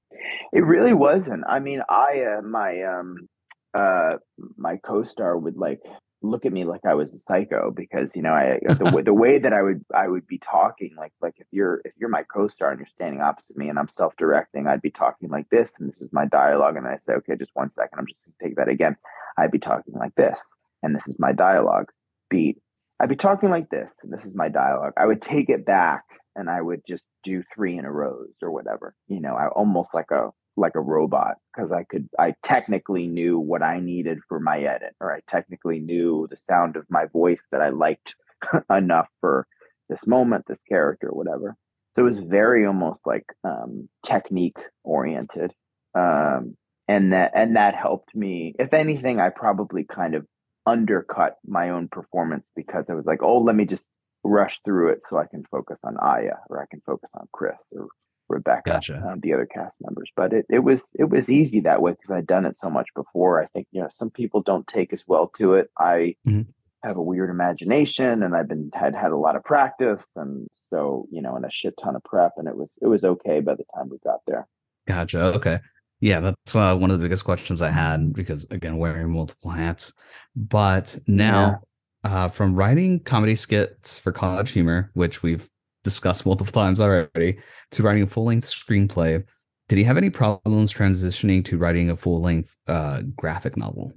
It 0.54 0.64
really 0.64 0.94
wasn't. 0.94 1.44
I 1.46 1.58
mean, 1.58 1.82
I 1.90 2.38
uh, 2.38 2.40
my 2.40 2.82
um 2.82 3.28
uh 3.74 4.12
my 4.56 4.78
co-star 4.78 5.36
would 5.36 5.58
like 5.58 5.80
look 6.24 6.46
at 6.46 6.52
me 6.52 6.64
like 6.64 6.84
I 6.84 6.94
was 6.94 7.14
a 7.14 7.18
psycho 7.18 7.70
because 7.70 8.10
you 8.14 8.22
know 8.22 8.32
I 8.32 8.58
the, 8.66 9.02
the 9.04 9.14
way 9.14 9.38
that 9.38 9.52
I 9.52 9.62
would 9.62 9.84
I 9.94 10.08
would 10.08 10.26
be 10.26 10.38
talking 10.38 10.94
like 10.96 11.12
like 11.20 11.34
if 11.38 11.46
you're 11.50 11.80
if 11.84 11.92
you're 11.98 12.08
my 12.08 12.22
co-star 12.22 12.70
and 12.70 12.78
you're 12.78 12.86
standing 12.86 13.20
opposite 13.20 13.56
me 13.56 13.68
and 13.68 13.78
I'm 13.78 13.88
self-directing 13.88 14.66
I'd 14.66 14.82
be 14.82 14.90
talking 14.90 15.30
like 15.30 15.48
this 15.50 15.72
and 15.78 15.88
this 15.88 16.00
is 16.00 16.12
my 16.12 16.26
dialogue 16.26 16.76
and 16.76 16.86
I 16.86 16.96
say 16.96 17.12
okay 17.14 17.36
just 17.36 17.50
one 17.54 17.70
second 17.70 17.98
I'm 17.98 18.06
just 18.06 18.24
gonna 18.24 18.48
take 18.48 18.56
that 18.56 18.68
again. 18.68 18.96
I'd 19.36 19.50
be 19.50 19.58
talking 19.58 19.94
like 19.94 20.14
this 20.14 20.40
and 20.82 20.94
this 20.94 21.06
is 21.06 21.18
my 21.18 21.32
dialogue 21.32 21.90
beat. 22.30 22.58
I'd 23.00 23.08
be 23.08 23.16
talking 23.16 23.50
like 23.50 23.68
this 23.70 23.90
and 24.02 24.12
this 24.12 24.24
is 24.24 24.34
my 24.34 24.48
dialogue. 24.48 24.94
I 24.96 25.06
would 25.06 25.20
take 25.20 25.50
it 25.50 25.66
back 25.66 26.04
and 26.36 26.48
I 26.48 26.60
would 26.60 26.82
just 26.86 27.04
do 27.22 27.42
three 27.54 27.76
in 27.76 27.84
a 27.84 27.92
rows 27.92 28.34
or 28.42 28.50
whatever 28.50 28.94
you 29.08 29.20
know 29.20 29.34
I 29.34 29.48
almost 29.48 29.94
like 29.94 30.10
a 30.10 30.30
like 30.56 30.74
a 30.74 30.80
robot 30.80 31.36
because 31.52 31.72
I 31.72 31.84
could 31.84 32.08
I 32.18 32.34
technically 32.42 33.06
knew 33.06 33.38
what 33.38 33.62
I 33.62 33.80
needed 33.80 34.18
for 34.28 34.38
my 34.38 34.60
edit 34.60 34.94
or 35.00 35.12
I 35.12 35.20
technically 35.28 35.80
knew 35.80 36.28
the 36.30 36.36
sound 36.36 36.76
of 36.76 36.86
my 36.88 37.06
voice 37.06 37.46
that 37.50 37.60
I 37.60 37.70
liked 37.70 38.14
enough 38.70 39.08
for 39.20 39.46
this 39.88 40.06
moment, 40.06 40.44
this 40.46 40.62
character, 40.68 41.08
whatever. 41.08 41.56
So 41.94 42.06
it 42.06 42.10
was 42.10 42.18
very 42.18 42.66
almost 42.66 43.00
like 43.06 43.26
um, 43.44 43.88
technique 44.04 44.58
oriented. 44.82 45.52
Um, 45.94 46.56
and 46.88 47.12
that 47.12 47.32
and 47.34 47.56
that 47.56 47.74
helped 47.74 48.14
me. 48.14 48.54
If 48.58 48.74
anything, 48.74 49.20
I 49.20 49.30
probably 49.30 49.84
kind 49.84 50.14
of 50.14 50.26
undercut 50.66 51.36
my 51.46 51.70
own 51.70 51.88
performance 51.88 52.50
because 52.56 52.86
I 52.88 52.94
was 52.94 53.06
like, 53.06 53.22
oh, 53.22 53.38
let 53.38 53.54
me 53.54 53.64
just 53.64 53.88
rush 54.22 54.60
through 54.60 54.90
it 54.90 55.02
so 55.08 55.18
I 55.18 55.26
can 55.26 55.44
focus 55.50 55.78
on 55.84 55.96
Aya 55.98 56.36
or 56.48 56.62
I 56.62 56.66
can 56.70 56.80
focus 56.84 57.10
on 57.14 57.28
Chris 57.32 57.60
or 57.72 57.88
Rebecca, 58.28 58.70
gotcha. 58.70 59.02
um, 59.06 59.20
the 59.20 59.32
other 59.32 59.46
cast 59.46 59.76
members. 59.80 60.10
But 60.16 60.32
it, 60.32 60.46
it 60.48 60.60
was 60.60 60.82
it 60.94 61.04
was 61.04 61.28
easy 61.28 61.60
that 61.60 61.82
way 61.82 61.92
because 61.92 62.10
I'd 62.10 62.26
done 62.26 62.46
it 62.46 62.56
so 62.56 62.70
much 62.70 62.88
before. 62.94 63.42
I 63.42 63.46
think 63.48 63.66
you 63.72 63.80
know 63.80 63.88
some 63.96 64.10
people 64.10 64.42
don't 64.42 64.66
take 64.66 64.92
as 64.92 65.02
well 65.06 65.28
to 65.38 65.54
it. 65.54 65.70
I 65.78 66.16
mm-hmm. 66.26 66.42
have 66.82 66.96
a 66.96 67.02
weird 67.02 67.30
imagination, 67.30 68.22
and 68.22 68.34
I've 68.34 68.48
been 68.48 68.70
had 68.74 68.94
had 68.94 69.12
a 69.12 69.16
lot 69.16 69.36
of 69.36 69.44
practice, 69.44 70.06
and 70.16 70.48
so 70.70 71.06
you 71.10 71.22
know, 71.22 71.36
and 71.36 71.44
a 71.44 71.50
shit 71.50 71.74
ton 71.82 71.96
of 71.96 72.04
prep, 72.04 72.32
and 72.36 72.48
it 72.48 72.56
was 72.56 72.78
it 72.80 72.86
was 72.86 73.04
okay 73.04 73.40
by 73.40 73.54
the 73.54 73.64
time 73.74 73.88
we 73.88 73.98
got 74.04 74.20
there. 74.26 74.46
Gotcha. 74.86 75.34
Okay. 75.36 75.60
Yeah, 76.00 76.20
that's 76.20 76.54
uh, 76.54 76.76
one 76.76 76.90
of 76.90 76.98
the 76.98 77.04
biggest 77.04 77.24
questions 77.24 77.62
I 77.62 77.70
had 77.70 78.12
because 78.12 78.44
again, 78.50 78.76
wearing 78.76 79.10
multiple 79.10 79.50
hats. 79.50 79.94
But 80.36 80.98
now, 81.06 81.62
yeah. 82.04 82.10
uh, 82.10 82.28
from 82.28 82.54
writing 82.54 83.00
comedy 83.00 83.34
skits 83.34 83.98
for 83.98 84.12
College 84.12 84.52
Humor, 84.52 84.90
which 84.92 85.22
we've 85.22 85.48
discussed 85.84 86.26
multiple 86.26 86.52
times 86.52 86.80
already, 86.80 87.38
to 87.70 87.82
writing 87.82 88.02
a 88.02 88.06
full 88.06 88.24
length 88.24 88.46
screenplay. 88.46 89.24
Did 89.68 89.78
he 89.78 89.84
have 89.84 89.96
any 89.96 90.10
problems 90.10 90.72
transitioning 90.72 91.44
to 91.46 91.56
writing 91.56 91.90
a 91.90 91.96
full 91.96 92.20
length 92.20 92.56
uh, 92.66 93.02
graphic 93.16 93.56
novel? 93.56 93.92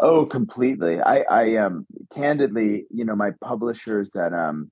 Oh, 0.00 0.26
completely. 0.26 1.00
I, 1.00 1.20
I 1.30 1.56
um 1.56 1.86
candidly, 2.12 2.86
you 2.90 3.04
know, 3.04 3.14
my 3.14 3.30
publishers 3.44 4.08
at 4.16 4.32
um 4.32 4.70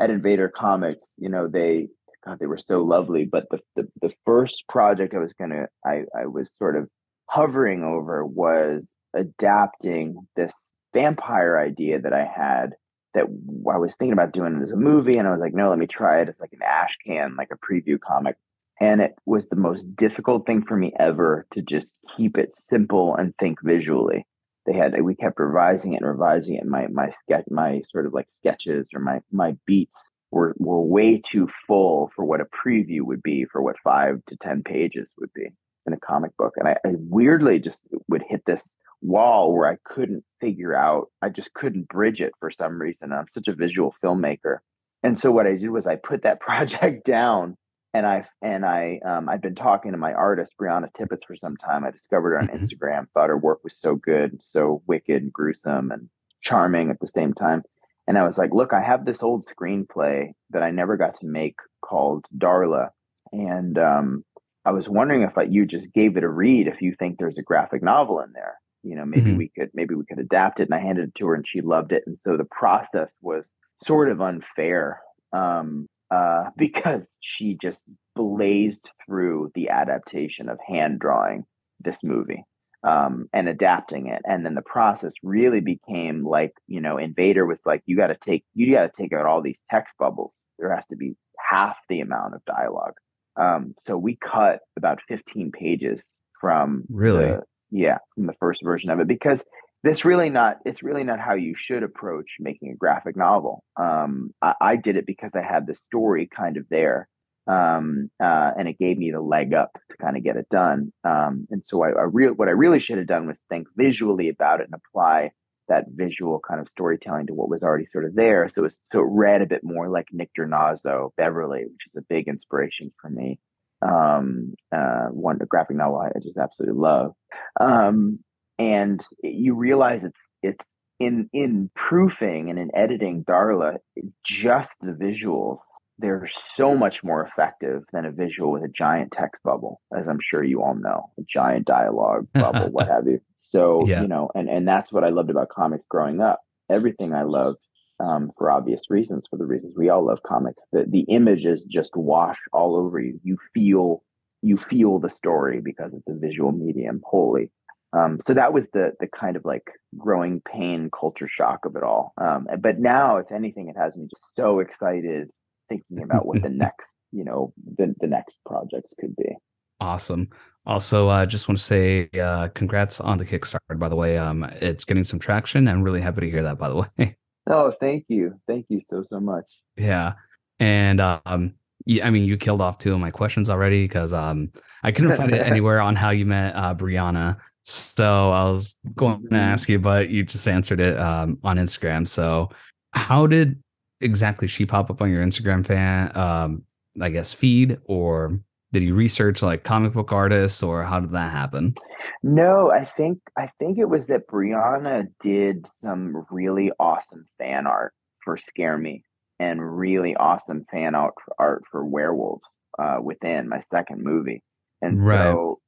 at 0.00 0.10
Invader 0.10 0.48
Comics, 0.48 1.06
you 1.18 1.28
know, 1.28 1.46
they 1.46 1.88
God, 2.24 2.38
they 2.40 2.46
were 2.46 2.58
so 2.58 2.82
lovely. 2.82 3.24
But 3.24 3.46
the 3.50 3.60
the, 3.76 3.88
the 4.00 4.12
first 4.26 4.64
project 4.68 5.14
I 5.14 5.18
was 5.18 5.32
gonna 5.34 5.66
I, 5.86 6.02
I 6.18 6.26
was 6.26 6.52
sort 6.56 6.76
of 6.76 6.88
hovering 7.26 7.84
over 7.84 8.26
was 8.26 8.92
adapting 9.14 10.26
this 10.34 10.52
vampire 10.92 11.58
idea 11.58 12.00
that 12.00 12.12
I 12.12 12.24
had 12.24 12.74
that 13.14 13.24
I 13.24 13.78
was 13.78 13.94
thinking 13.96 14.12
about 14.12 14.32
doing 14.32 14.56
it 14.56 14.62
as 14.62 14.72
a 14.72 14.76
movie, 14.76 15.18
and 15.18 15.28
I 15.28 15.32
was 15.32 15.40
like, 15.40 15.54
no, 15.54 15.70
let 15.70 15.78
me 15.78 15.86
try 15.86 16.22
it 16.22 16.28
as 16.28 16.34
like 16.40 16.52
an 16.52 16.62
ash 16.62 16.96
can, 17.06 17.36
like 17.36 17.50
a 17.52 17.72
preview 17.72 17.98
comic. 18.00 18.36
and 18.80 19.00
it 19.00 19.14
was 19.26 19.46
the 19.48 19.56
most 19.56 19.94
difficult 19.96 20.46
thing 20.46 20.64
for 20.66 20.76
me 20.76 20.92
ever 20.98 21.46
to 21.52 21.62
just 21.62 21.92
keep 22.16 22.38
it 22.38 22.56
simple 22.56 23.14
and 23.14 23.34
think 23.38 23.58
visually 23.62 24.26
they 24.66 24.72
had 24.72 25.00
we 25.02 25.14
kept 25.14 25.38
revising 25.38 25.94
it 25.94 26.02
and 26.02 26.06
revising 26.08 26.54
it 26.54 26.64
my 26.66 26.86
my 26.88 27.10
sketch 27.10 27.44
my 27.50 27.82
sort 27.90 28.06
of 28.06 28.14
like 28.14 28.28
sketches 28.30 28.88
or 28.94 29.00
my 29.00 29.20
my 29.30 29.56
beats 29.66 29.96
were 30.30 30.54
were 30.58 30.80
way 30.80 31.20
too 31.20 31.48
full 31.66 32.10
for 32.14 32.24
what 32.24 32.40
a 32.40 32.46
preview 32.66 33.02
would 33.02 33.22
be 33.22 33.44
for 33.50 33.62
what 33.62 33.76
five 33.84 34.20
to 34.28 34.36
ten 34.36 34.62
pages 34.62 35.10
would 35.18 35.32
be 35.34 35.48
in 35.86 35.92
a 35.92 35.98
comic 35.98 36.36
book 36.36 36.54
and 36.56 36.68
I, 36.68 36.76
I 36.84 36.92
weirdly 36.96 37.58
just 37.58 37.88
would 38.08 38.22
hit 38.26 38.42
this 38.46 38.62
wall 39.02 39.52
where 39.52 39.68
i 39.68 39.76
couldn't 39.84 40.24
figure 40.40 40.74
out 40.74 41.08
i 41.20 41.28
just 41.28 41.52
couldn't 41.54 41.88
bridge 41.88 42.20
it 42.20 42.32
for 42.40 42.50
some 42.50 42.80
reason 42.80 43.12
i'm 43.12 43.28
such 43.28 43.48
a 43.48 43.54
visual 43.54 43.94
filmmaker 44.02 44.58
and 45.02 45.18
so 45.18 45.30
what 45.30 45.46
i 45.46 45.56
did 45.56 45.70
was 45.70 45.86
i 45.86 45.96
put 45.96 46.22
that 46.22 46.40
project 46.48 47.04
down 47.04 47.56
and 47.94 48.06
I 48.06 48.26
and 48.40 48.64
I 48.64 49.00
um, 49.04 49.28
I'd 49.28 49.42
been 49.42 49.54
talking 49.54 49.92
to 49.92 49.98
my 49.98 50.12
artist 50.12 50.54
Briana 50.60 50.90
Tippetts 50.92 51.26
for 51.26 51.36
some 51.36 51.56
time. 51.56 51.84
I 51.84 51.90
discovered 51.90 52.30
her 52.30 52.38
on 52.38 52.48
mm-hmm. 52.48 52.64
Instagram. 52.64 53.06
Thought 53.12 53.28
her 53.28 53.38
work 53.38 53.62
was 53.62 53.76
so 53.76 53.94
good, 53.94 54.42
so 54.42 54.82
wicked 54.86 55.22
and 55.22 55.32
gruesome 55.32 55.90
and 55.90 56.08
charming 56.40 56.90
at 56.90 57.00
the 57.00 57.08
same 57.08 57.34
time. 57.34 57.62
And 58.06 58.18
I 58.18 58.24
was 58.24 58.38
like, 58.38 58.52
"Look, 58.52 58.72
I 58.72 58.82
have 58.82 59.04
this 59.04 59.22
old 59.22 59.46
screenplay 59.46 60.32
that 60.50 60.62
I 60.62 60.70
never 60.70 60.96
got 60.96 61.16
to 61.20 61.26
make 61.26 61.56
called 61.82 62.26
Darla, 62.36 62.88
and 63.30 63.78
um, 63.78 64.24
I 64.64 64.72
was 64.72 64.88
wondering 64.88 65.22
if 65.22 65.36
I, 65.36 65.42
you 65.42 65.66
just 65.66 65.92
gave 65.92 66.16
it 66.16 66.24
a 66.24 66.28
read. 66.28 66.68
If 66.68 66.80
you 66.80 66.94
think 66.94 67.18
there's 67.18 67.38
a 67.38 67.42
graphic 67.42 67.82
novel 67.82 68.20
in 68.20 68.32
there, 68.32 68.54
you 68.82 68.96
know, 68.96 69.04
maybe 69.04 69.30
mm-hmm. 69.30 69.36
we 69.36 69.48
could 69.48 69.70
maybe 69.74 69.94
we 69.94 70.04
could 70.04 70.18
adapt 70.18 70.60
it." 70.60 70.64
And 70.64 70.74
I 70.74 70.80
handed 70.80 71.08
it 71.08 71.14
to 71.16 71.26
her, 71.28 71.34
and 71.34 71.46
she 71.46 71.60
loved 71.60 71.92
it. 71.92 72.04
And 72.06 72.18
so 72.20 72.36
the 72.36 72.44
process 72.44 73.12
was 73.20 73.44
sort 73.84 74.10
of 74.10 74.20
unfair 74.20 75.00
um, 75.32 75.88
uh, 76.10 76.44
because 76.56 77.12
she 77.20 77.56
just 77.60 77.82
blazed 78.14 78.90
through 79.06 79.50
the 79.54 79.70
adaptation 79.70 80.48
of 80.48 80.58
hand 80.66 80.98
drawing 81.00 81.44
this 81.80 82.02
movie 82.02 82.44
um, 82.84 83.28
and 83.32 83.48
adapting 83.48 84.08
it. 84.08 84.22
And 84.24 84.44
then 84.44 84.54
the 84.54 84.62
process 84.62 85.12
really 85.22 85.60
became 85.60 86.24
like, 86.24 86.52
you 86.66 86.80
know, 86.80 86.98
Invader 86.98 87.46
was 87.46 87.60
like, 87.64 87.82
you 87.86 87.96
got 87.96 88.08
to 88.08 88.16
take, 88.16 88.44
you 88.54 88.72
got 88.72 88.94
to 88.94 89.02
take 89.02 89.12
out 89.12 89.26
all 89.26 89.42
these 89.42 89.62
text 89.70 89.94
bubbles. 89.98 90.32
There 90.58 90.74
has 90.74 90.86
to 90.88 90.96
be 90.96 91.16
half 91.38 91.76
the 91.88 92.00
amount 92.00 92.34
of 92.34 92.44
dialogue. 92.44 92.94
Um, 93.36 93.74
so 93.86 93.96
we 93.96 94.16
cut 94.16 94.60
about 94.76 95.00
15 95.08 95.52
pages 95.52 96.02
from 96.40 96.84
really, 96.90 97.26
the, 97.26 97.42
yeah, 97.72 97.98
from 98.14 98.26
the 98.26 98.34
first 98.34 98.62
version 98.62 98.90
of 98.90 99.00
it 99.00 99.08
because 99.08 99.42
that's 99.82 100.04
really 100.04 100.30
not 100.30 100.58
it's 100.64 100.82
really 100.82 101.04
not 101.04 101.18
how 101.18 101.34
you 101.34 101.54
should 101.56 101.82
approach 101.82 102.36
making 102.38 102.70
a 102.70 102.76
graphic 102.76 103.16
novel. 103.16 103.64
Um, 103.76 104.32
I, 104.40 104.54
I, 104.60 104.76
did 104.76 104.96
it 104.96 105.06
because 105.06 105.32
i 105.34 105.42
had 105.42 105.66
the 105.66 105.74
story 105.74 106.28
kind 106.34 106.56
of 106.56 106.66
there 106.70 107.08
um, 107.48 108.10
uh, 108.22 108.52
and 108.56 108.68
it 108.68 108.78
gave 108.78 108.96
me 108.96 109.10
the 109.10 109.20
leg 109.20 109.54
up 109.54 109.76
to 109.90 109.96
kind 109.96 110.16
of 110.16 110.22
get 110.22 110.36
it 110.36 110.48
done. 110.50 110.92
Um, 111.02 111.48
and 111.50 111.62
so 111.64 111.82
I, 111.82 111.88
I 111.90 112.02
real 112.02 112.32
what 112.34 112.48
i 112.48 112.52
really 112.52 112.80
should 112.80 112.98
have 112.98 113.06
done 113.06 113.26
was 113.26 113.38
think 113.48 113.66
visually 113.76 114.28
about 114.28 114.60
it 114.60 114.68
and 114.70 114.74
apply 114.74 115.30
that 115.68 115.86
visual 115.88 116.40
kind 116.46 116.60
of 116.60 116.68
storytelling 116.68 117.28
to 117.28 117.34
what 117.34 117.48
was 117.48 117.62
already 117.62 117.86
sort 117.86 118.04
of 118.04 118.14
there. 118.14 118.48
So 118.50 118.64
it, 118.64 118.74
so 118.82 119.00
it 119.00 119.06
read 119.08 119.42
a 119.42 119.46
bit 119.46 119.64
more 119.64 119.88
like 119.88 120.06
nick 120.12 120.30
Drnaso 120.38 121.10
beverly 121.16 121.64
which 121.64 121.86
is 121.88 121.96
a 121.96 122.04
big 122.08 122.28
inspiration 122.28 122.92
for 123.00 123.10
me. 123.10 123.40
Um, 123.80 124.54
uh, 124.70 125.06
one 125.08 125.38
graphic 125.48 125.76
novel 125.76 125.98
I 125.98 126.20
just 126.20 126.38
absolutely 126.38 126.78
love. 126.78 127.14
Um, 127.60 128.20
and 128.58 129.00
you 129.22 129.54
realize 129.54 130.02
it's 130.04 130.20
it's 130.42 130.64
in 131.00 131.28
in 131.32 131.70
proofing 131.74 132.50
and 132.50 132.58
in 132.58 132.70
editing 132.74 133.24
Darla, 133.24 133.78
just 134.24 134.78
the 134.80 134.92
visuals 134.92 135.58
they're 135.98 136.26
so 136.56 136.76
much 136.76 137.04
more 137.04 137.24
effective 137.24 137.84
than 137.92 138.04
a 138.04 138.10
visual 138.10 138.52
with 138.52 138.64
a 138.64 138.68
giant 138.68 139.12
text 139.12 139.42
bubble, 139.42 139.80
as 139.96 140.06
I'm 140.08 140.18
sure 140.20 140.42
you 140.42 140.62
all 140.62 140.74
know, 140.74 141.10
a 141.18 141.22
giant 141.22 141.66
dialogue 141.66 142.28
bubble, 142.34 142.70
what 142.70 142.88
have 142.88 143.06
you. 143.06 143.20
So 143.38 143.86
yeah. 143.86 144.02
you 144.02 144.08
know, 144.08 144.30
and 144.34 144.48
and 144.48 144.66
that's 144.66 144.92
what 144.92 145.04
I 145.04 145.10
loved 145.10 145.30
about 145.30 145.48
comics 145.48 145.86
growing 145.88 146.20
up. 146.20 146.40
Everything 146.70 147.14
I 147.14 147.22
loved 147.22 147.58
um, 148.00 148.32
for 148.36 148.50
obvious 148.50 148.82
reasons, 148.90 149.26
for 149.30 149.36
the 149.36 149.46
reasons 149.46 149.74
we 149.76 149.88
all 149.88 150.06
love 150.06 150.22
comics. 150.26 150.62
The 150.72 150.84
the 150.88 151.02
images 151.08 151.64
just 151.68 151.90
wash 151.94 152.38
all 152.52 152.76
over 152.76 152.98
you. 152.98 153.20
You 153.22 153.38
feel 153.54 154.02
you 154.42 154.56
feel 154.56 154.98
the 154.98 155.10
story 155.10 155.60
because 155.60 155.92
it's 155.94 156.08
a 156.08 156.18
visual 156.18 156.52
medium 156.52 157.00
wholly. 157.04 157.50
Um, 157.94 158.18
so 158.26 158.34
that 158.34 158.52
was 158.52 158.66
the 158.72 158.92
the 159.00 159.06
kind 159.06 159.36
of 159.36 159.44
like 159.44 159.70
growing 159.96 160.40
pain 160.40 160.90
culture 160.98 161.28
shock 161.28 161.66
of 161.66 161.76
it 161.76 161.82
all. 161.82 162.14
Um, 162.16 162.48
but 162.60 162.78
now, 162.78 163.18
if 163.18 163.30
anything, 163.30 163.68
it 163.68 163.76
has 163.76 163.94
me 163.94 164.06
just 164.08 164.28
so 164.36 164.60
excited 164.60 165.28
thinking 165.68 166.02
about 166.02 166.26
what 166.26 166.42
the 166.42 166.48
next, 166.50 166.94
you 167.12 167.24
know, 167.24 167.52
the, 167.76 167.94
the 168.00 168.06
next 168.06 168.36
projects 168.46 168.92
could 168.98 169.14
be. 169.16 169.36
Awesome. 169.80 170.28
Also, 170.64 171.08
I 171.08 171.22
uh, 171.22 171.26
just 171.26 171.48
want 171.48 171.58
to 171.58 171.64
say 171.64 172.08
uh, 172.20 172.48
congrats 172.48 173.00
on 173.00 173.18
the 173.18 173.26
Kickstarter, 173.26 173.78
by 173.78 173.88
the 173.88 173.96
way. 173.96 174.16
Um, 174.16 174.44
it's 174.60 174.84
getting 174.84 175.04
some 175.04 175.18
traction. 175.18 175.66
I'm 175.66 175.82
really 175.82 176.00
happy 176.00 176.20
to 176.20 176.30
hear 176.30 176.44
that, 176.44 176.56
by 176.56 176.68
the 176.68 176.76
way. 176.98 177.16
Oh, 177.48 177.72
thank 177.80 178.04
you. 178.08 178.40
Thank 178.46 178.66
you 178.68 178.80
so, 178.88 179.04
so 179.10 179.18
much. 179.18 179.46
Yeah. 179.76 180.14
And 180.60 181.00
um, 181.00 181.54
I 182.02 182.10
mean, 182.10 182.24
you 182.24 182.36
killed 182.36 182.60
off 182.60 182.78
two 182.78 182.92
of 182.92 183.00
my 183.00 183.10
questions 183.10 183.50
already 183.50 183.84
because 183.84 184.12
um, 184.12 184.50
I 184.82 184.92
couldn't 184.92 185.16
find 185.16 185.32
it 185.32 185.40
anywhere 185.46 185.80
on 185.80 185.96
how 185.96 186.10
you 186.10 186.26
met 186.26 186.54
uh, 186.54 186.74
Briana. 186.74 187.36
So 187.64 188.32
I 188.32 188.44
was 188.50 188.76
going 188.94 189.22
to 189.22 189.26
mm-hmm. 189.26 189.34
ask 189.34 189.68
you, 189.68 189.78
but 189.78 190.08
you 190.08 190.24
just 190.24 190.46
answered 190.48 190.80
it 190.80 190.98
um, 190.98 191.38
on 191.44 191.56
Instagram. 191.56 192.06
So 192.06 192.50
how 192.92 193.26
did 193.26 193.60
exactly 194.00 194.48
she 194.48 194.66
pop 194.66 194.90
up 194.90 195.00
on 195.00 195.10
your 195.10 195.24
Instagram 195.24 195.64
fan, 195.64 196.14
um, 196.16 196.64
I 197.00 197.10
guess, 197.10 197.32
feed, 197.32 197.78
or 197.84 198.36
did 198.72 198.82
you 198.82 198.94
research 198.94 199.42
like 199.42 199.64
comic 199.64 199.92
book 199.92 200.12
artists, 200.12 200.62
or 200.62 200.82
how 200.82 201.00
did 201.00 201.12
that 201.12 201.30
happen? 201.30 201.74
No, 202.22 202.70
I 202.70 202.88
think 202.96 203.20
I 203.36 203.50
think 203.58 203.78
it 203.78 203.88
was 203.88 204.06
that 204.06 204.28
Briana 204.28 205.08
did 205.20 205.66
some 205.82 206.26
really 206.30 206.72
awesome 206.78 207.26
fan 207.38 207.66
art 207.66 207.92
for 208.24 208.36
Scare 208.36 208.78
Me 208.78 209.04
and 209.42 209.76
really 209.78 210.14
awesome 210.14 210.64
fan 210.70 210.94
art 210.94 211.14
art 211.38 211.64
for 211.70 211.84
Werewolves 211.84 212.44
uh, 212.78 212.98
within 213.02 213.48
my 213.48 213.62
second 213.72 214.02
movie. 214.02 214.42
And 214.80 215.04
right. 215.04 215.32
so 215.32 215.60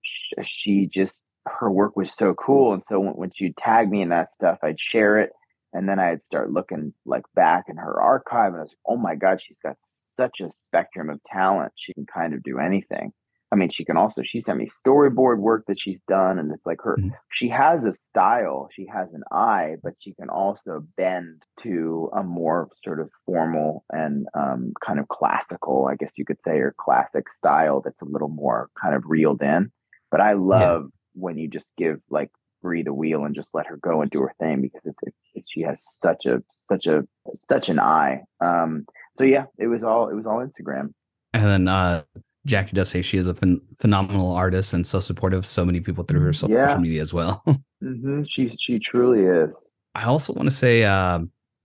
she 0.45 0.87
just 0.87 1.23
her 1.47 1.71
work 1.71 1.97
was 1.97 2.11
so 2.19 2.35
cool. 2.35 2.73
And 2.73 2.83
so 2.89 3.01
when, 3.01 3.15
when 3.15 3.31
she'd 3.31 3.57
tag 3.57 3.91
me 3.91 4.01
in 4.01 4.11
that 4.11 4.33
stuff, 4.33 4.59
I'd 4.63 4.81
share 4.81 5.19
it. 5.19 5.31
And 5.73 5.89
then 5.89 5.99
I'd 5.99 6.23
start 6.23 6.53
looking 6.53 6.95
like 7.05 7.25
back 7.35 7.65
in 7.69 7.77
her 7.77 8.01
archive 8.01 8.53
and 8.53 8.59
I 8.59 8.61
was 8.61 8.71
like, 8.71 8.79
oh 8.87 8.97
my 8.97 9.17
God, 9.17 9.41
she's 9.43 9.59
got 9.63 9.77
such 10.13 10.41
a 10.41 10.51
spectrum 10.69 11.11
of 11.11 11.21
talent. 11.31 11.73
She 11.77 11.93
can 11.93 12.07
kind 12.07 12.33
of 12.33 12.43
do 12.43 12.59
anything. 12.59 13.13
I 13.55 13.57
mean, 13.57 13.71
she 13.71 13.85
can 13.85 13.97
also, 13.97 14.23
she 14.23 14.41
sent 14.41 14.59
me 14.59 14.69
storyboard 14.85 15.39
work 15.39 15.67
that 15.69 15.79
she's 15.79 16.01
done. 16.09 16.41
And 16.41 16.51
it's 16.53 16.67
like 16.67 16.81
her, 16.83 16.97
mm-hmm. 16.99 17.11
she 17.31 17.49
has 17.51 17.85
a 17.85 17.95
style, 17.95 18.69
she 18.73 18.85
has 18.93 19.13
an 19.13 19.23
eye, 19.31 19.77
but 19.81 19.93
she 20.01 20.13
can 20.13 20.29
also 20.29 20.85
bend 20.97 21.45
to 21.63 22.11
a 22.13 22.25
more 22.25 22.69
sort 22.83 22.99
of 22.99 23.11
formal 23.27 23.85
and 23.93 24.27
um, 24.35 24.73
kind 24.85 24.99
of 24.99 25.07
classical, 25.07 25.89
I 25.89 25.95
guess 25.95 26.11
you 26.17 26.25
could 26.25 26.43
say, 26.43 26.57
or 26.59 26.75
classic 26.77 27.29
style 27.29 27.81
that's 27.81 28.03
a 28.03 28.07
little 28.07 28.29
more 28.29 28.71
kind 28.83 28.97
of 28.97 29.05
reeled 29.07 29.41
in. 29.41 29.71
But 30.11 30.21
I 30.21 30.33
love 30.33 30.87
when 31.13 31.39
you 31.39 31.47
just 31.47 31.71
give 31.79 32.01
like 32.11 32.33
Brie 32.61 32.83
the 32.83 32.93
wheel 32.93 33.25
and 33.25 33.37
just 33.37 33.51
let 33.55 33.69
her 33.69 33.77
go 33.77 34.03
and 34.03 34.11
do 34.11 34.21
her 34.23 34.35
thing 34.41 34.63
because 34.63 34.85
it's, 34.85 34.99
it's, 35.05 35.31
it's 35.35 35.49
she 35.49 35.61
has 35.61 35.81
such 36.01 36.27
a 36.27 36.43
such 36.51 36.87
a 36.87 37.07
such 37.35 37.69
an 37.69 37.79
eye. 37.79 38.23
Um, 38.41 38.87
so 39.17 39.23
yeah, 39.23 39.45
it 39.59 39.69
was 39.69 39.85
all 39.85 40.09
it 40.09 40.15
was 40.15 40.27
all 40.27 40.45
Instagram. 40.45 40.93
And 41.33 41.45
then 41.45 41.69
uh, 41.69 42.03
Jackie 42.47 42.73
does 42.73 42.91
say 42.91 43.03
she 43.03 43.17
is 43.17 43.29
a 43.29 43.35
phen- 43.35 43.61
phenomenal 43.79 44.33
artist 44.33 44.75
and 44.75 44.87
so 44.87 45.01
supportive 45.01 45.39
of 45.39 45.47
so 45.47 45.65
many 45.65 45.81
people 45.81 46.05
through 46.05 46.21
her 46.21 46.33
social 46.33 46.57
yeah. 46.57 46.77
media 46.79 47.01
as 47.01 47.15
well. 47.15 47.43
mm-hmm. 47.83 48.23
She 48.25 48.55
she 48.61 48.79
truly 48.79 49.25
is. 49.25 49.57
I 49.95 50.05
also 50.05 50.33
want 50.33 50.47
to 50.47 50.55
say, 50.55 50.85
uh, 50.85 51.21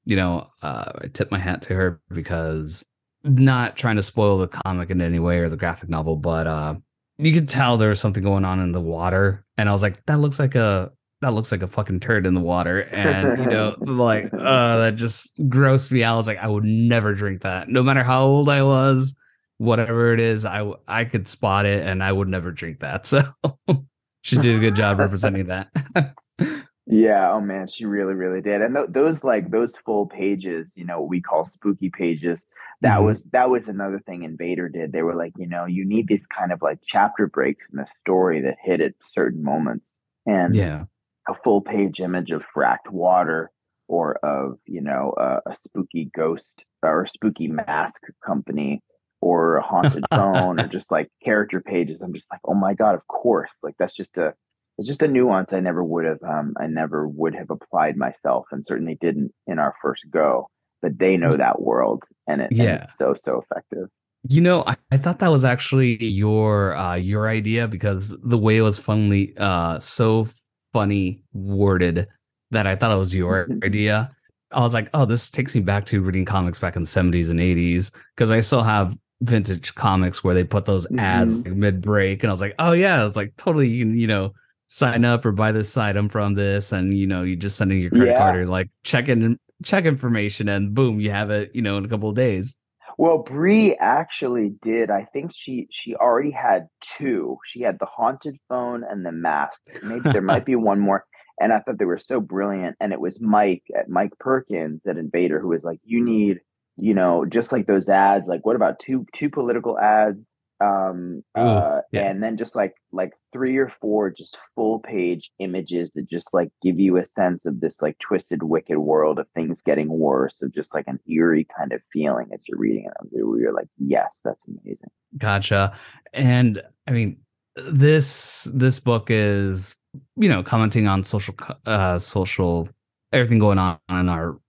you 0.05 0.15
know, 0.15 0.49
uh, 0.61 0.91
I 1.01 1.07
tip 1.07 1.31
my 1.31 1.39
hat 1.39 1.61
to 1.63 1.75
her 1.75 2.01
because 2.11 2.85
not 3.23 3.75
trying 3.75 3.97
to 3.97 4.03
spoil 4.03 4.37
the 4.37 4.47
comic 4.47 4.89
in 4.89 5.01
any 5.01 5.19
way 5.19 5.39
or 5.39 5.49
the 5.49 5.57
graphic 5.57 5.89
novel, 5.89 6.15
but 6.15 6.47
uh, 6.47 6.75
you 7.17 7.33
could 7.33 7.49
tell 7.49 7.77
there 7.77 7.89
was 7.89 7.99
something 7.99 8.23
going 8.23 8.45
on 8.45 8.59
in 8.59 8.71
the 8.71 8.81
water, 8.81 9.45
and 9.57 9.67
I 9.67 9.71
was 9.71 9.81
like, 9.81 10.05
that 10.05 10.19
looks 10.19 10.39
like 10.39 10.55
a 10.55 10.91
that 11.21 11.33
looks 11.33 11.51
like 11.51 11.61
a 11.61 11.67
fucking 11.67 11.99
turd 11.99 12.25
in 12.25 12.33
the 12.33 12.39
water, 12.39 12.81
and 12.93 13.39
you 13.39 13.49
know, 13.49 13.75
like, 13.81 14.29
uh, 14.33 14.77
that 14.77 14.95
just 14.95 15.37
grossed 15.49 15.91
me 15.91 16.03
out. 16.03 16.13
I 16.13 16.17
was 16.17 16.27
like, 16.27 16.37
I 16.37 16.47
would 16.47 16.63
never 16.63 17.13
drink 17.13 17.41
that, 17.41 17.67
no 17.67 17.83
matter 17.83 18.03
how 18.03 18.23
old 18.23 18.47
I 18.47 18.63
was, 18.63 19.17
whatever 19.59 20.13
it 20.13 20.19
is. 20.19 20.45
I 20.45 20.73
I 20.87 21.05
could 21.05 21.27
spot 21.27 21.67
it, 21.67 21.85
and 21.85 22.03
I 22.03 22.11
would 22.11 22.27
never 22.27 22.51
drink 22.51 22.79
that. 22.79 23.05
So 24.21 24.33
she 24.35 24.35
did 24.35 24.57
a 24.57 24.59
good 24.59 24.75
job 24.75 24.99
representing 24.99 25.47
that. 25.47 25.69
yeah. 26.87 27.31
Oh 27.31 27.39
man, 27.39 27.69
she 27.69 27.85
really, 27.85 28.13
really 28.13 28.41
did. 28.41 28.61
And 28.61 28.75
th- 28.75 28.89
those 28.89 29.23
like 29.23 29.49
those 29.49 29.73
full 29.85 30.07
pages, 30.07 30.73
you 30.75 30.83
know, 30.83 31.01
we 31.01 31.21
call 31.21 31.45
spooky 31.45 31.89
pages 31.89 32.45
that 32.81 32.97
mm-hmm. 32.97 33.05
was 33.05 33.17
that 33.31 33.49
was 33.49 33.67
another 33.67 33.99
thing 33.99 34.23
Invader 34.23 34.69
did. 34.69 34.91
They 34.91 35.03
were 35.03 35.15
like, 35.15 35.33
you 35.37 35.47
know, 35.47 35.65
you 35.65 35.85
need 35.85 36.07
these 36.07 36.25
kind 36.27 36.51
of 36.51 36.61
like 36.61 36.79
chapter 36.85 37.27
breaks 37.27 37.65
in 37.71 37.77
the 37.77 37.87
story 38.01 38.41
that 38.41 38.57
hit 38.61 38.81
at 38.81 38.93
certain 39.13 39.43
moments. 39.43 39.89
And 40.25 40.53
yeah, 40.53 40.85
a 41.27 41.33
full 41.33 41.61
page 41.61 41.99
image 42.01 42.31
of 42.31 42.43
fracked 42.55 42.91
water 42.91 43.51
or 43.87 44.15
of 44.17 44.59
you 44.65 44.81
know 44.81 45.13
a 45.17 45.55
spooky 45.55 46.11
ghost 46.15 46.65
or 46.83 47.03
a 47.03 47.09
spooky 47.09 47.47
mask 47.47 48.01
company 48.25 48.81
or 49.21 49.57
a 49.57 49.61
haunted 49.61 50.05
phone 50.13 50.59
or 50.59 50.67
just 50.67 50.91
like 50.91 51.09
character 51.23 51.61
pages. 51.61 52.01
I'm 52.01 52.13
just 52.13 52.31
like, 52.31 52.41
oh 52.45 52.53
my 52.53 52.73
god, 52.73 52.95
of 52.95 53.05
course. 53.07 53.51
Like 53.63 53.75
that's 53.79 53.95
just 53.95 54.17
a 54.17 54.33
it's 54.77 54.87
just 54.87 55.01
a 55.01 55.07
nuance 55.07 55.51
I 55.51 55.59
never 55.59 55.83
would 55.83 56.05
have 56.05 56.23
um, 56.23 56.53
I 56.59 56.67
never 56.67 57.07
would 57.07 57.35
have 57.35 57.49
applied 57.49 57.97
myself 57.97 58.45
and 58.51 58.65
certainly 58.65 58.95
didn't 58.99 59.33
in 59.47 59.59
our 59.59 59.75
first 59.81 60.05
go. 60.09 60.47
But 60.81 60.97
they 60.97 61.17
know 61.17 61.35
that 61.35 61.61
world 61.61 62.05
and, 62.27 62.41
it, 62.41 62.49
Yeah. 62.51 62.63
and 62.63 62.83
it's 62.83 62.97
so 62.97 63.13
so 63.21 63.43
effective. 63.43 63.89
You 64.29 64.41
know, 64.41 64.63
I, 64.67 64.75
I 64.91 64.97
thought 64.97 65.19
that 65.19 65.31
was 65.31 65.43
actually 65.45 66.01
your 66.03 66.75
uh 66.75 66.95
your 66.95 67.27
idea 67.27 67.67
because 67.67 68.17
the 68.21 68.37
way 68.37 68.57
it 68.57 68.61
was 68.61 68.79
funnily 68.79 69.33
uh 69.37 69.79
so 69.79 70.27
funny 70.73 71.21
worded 71.33 72.07
that 72.51 72.67
I 72.67 72.75
thought 72.75 72.91
it 72.91 72.97
was 72.97 73.13
your 73.15 73.47
idea. 73.63 74.11
I 74.51 74.61
was 74.61 74.73
like, 74.73 74.89
oh, 74.93 75.05
this 75.05 75.29
takes 75.29 75.55
me 75.55 75.61
back 75.61 75.85
to 75.85 76.01
reading 76.01 76.25
comics 76.25 76.57
back 76.57 76.75
in 76.75 76.81
the 76.81 76.87
70s 76.87 77.29
and 77.29 77.39
80s 77.39 77.95
because 78.15 78.31
I 78.31 78.39
still 78.39 78.63
have 78.63 78.97
vintage 79.21 79.75
comics 79.75 80.23
where 80.23 80.33
they 80.33 80.43
put 80.43 80.65
those 80.65 80.87
mm-hmm. 80.87 80.99
ads 80.99 81.45
mid 81.47 81.81
break, 81.81 82.23
and 82.23 82.29
I 82.29 82.33
was 82.33 82.41
like, 82.41 82.55
oh 82.59 82.71
yeah, 82.71 83.05
it's 83.05 83.17
like 83.17 83.35
totally 83.37 83.67
you 83.67 83.85
can, 83.85 83.97
you 83.97 84.07
know 84.07 84.33
sign 84.71 85.03
up 85.03 85.25
or 85.25 85.31
buy 85.31 85.51
this 85.51 85.75
item 85.77 86.07
from 86.07 86.35
this, 86.35 86.71
and 86.71 86.97
you 86.97 87.07
know 87.07 87.23
you 87.23 87.35
just 87.35 87.57
send 87.57 87.71
in 87.71 87.79
your 87.79 87.89
credit 87.89 88.11
Yeah. 88.11 88.17
card 88.17 88.35
or 88.37 88.45
like 88.45 88.69
check 88.83 89.09
in 89.09 89.37
check 89.63 89.85
information, 89.85 90.47
and 90.47 90.73
boom, 90.73 90.99
you 90.99 91.11
have 91.11 91.29
it, 91.31 91.51
you 91.53 91.61
know, 91.61 91.77
in 91.77 91.85
a 91.85 91.89
couple 91.89 92.09
of 92.09 92.15
days. 92.15 92.55
Well, 92.97 93.19
Bree 93.19 93.75
actually 93.79 94.53
did. 94.61 94.91
I 94.91 95.05
think 95.13 95.31
she 95.33 95.67
she 95.71 95.95
already 95.95 96.31
had 96.31 96.67
two. 96.81 97.37
She 97.45 97.61
had 97.61 97.79
the 97.79 97.85
haunted 97.85 98.37
phone 98.49 98.83
and 98.83 99.05
the 99.05 99.11
mask. 99.11 99.59
Maybe 99.83 100.11
there 100.11 100.21
might 100.21 100.45
be 100.45 100.55
one 100.55 100.79
more. 100.79 101.05
And 101.41 101.53
I 101.53 101.59
thought 101.59 101.79
they 101.79 101.85
were 101.85 101.99
so 101.99 102.19
brilliant. 102.19 102.75
And 102.81 102.91
it 102.91 102.99
was 102.99 103.21
Mike 103.21 103.63
at 103.73 103.87
Mike 103.87 104.11
Perkins 104.19 104.85
at 104.85 104.97
Invader 104.97 105.39
who 105.39 105.47
was 105.47 105.63
like, 105.63 105.79
"You 105.85 106.03
need, 106.03 106.41
you 106.81 106.93
know, 106.93 107.25
just 107.25 107.51
like 107.51 107.67
those 107.67 107.87
ads. 107.87 108.27
Like, 108.27 108.45
what 108.45 108.55
about 108.55 108.79
two 108.79 109.05
two 109.13 109.29
political 109.29 109.77
ads? 109.77 110.19
Um, 110.61 111.23
Ooh, 111.37 111.41
uh, 111.41 111.81
yeah. 111.93 112.09
and 112.09 112.21
then 112.21 112.35
just 112.35 112.53
like 112.53 112.75
like 112.91 113.13
three 113.31 113.57
or 113.57 113.71
four 113.79 114.09
just 114.09 114.37
full 114.55 114.79
page 114.79 115.31
images 115.39 115.89
that 115.95 116.09
just 116.09 116.33
like 116.33 116.49
give 116.61 116.79
you 116.79 116.97
a 116.97 117.05
sense 117.05 117.45
of 117.45 117.61
this 117.61 117.81
like 117.81 117.97
twisted, 117.99 118.43
wicked 118.43 118.77
world 118.77 119.19
of 119.19 119.27
things 119.33 119.61
getting 119.61 119.87
worse, 119.87 120.41
of 120.41 120.53
just 120.53 120.73
like 120.73 120.85
an 120.87 120.99
eerie 121.07 121.47
kind 121.57 121.71
of 121.71 121.81
feeling 121.93 122.27
as 122.33 122.43
you're 122.47 122.59
reading 122.59 122.85
it. 122.85 123.25
Where 123.25 123.39
you're 123.39 123.53
like, 123.53 123.69
yes, 123.77 124.19
that's 124.23 124.45
amazing. 124.47 124.89
Gotcha. 125.17 125.77
And 126.13 126.61
I 126.87 126.91
mean, 126.91 127.17
this 127.55 128.49
this 128.53 128.79
book 128.79 129.07
is 129.09 129.77
you 130.17 130.29
know 130.29 130.43
commenting 130.43 130.87
on 130.87 131.03
social 131.03 131.35
uh 131.65 131.97
social 131.97 132.69
everything 133.11 133.39
going 133.39 133.57
on 133.57 133.79
in 133.89 134.09
our 134.09 134.39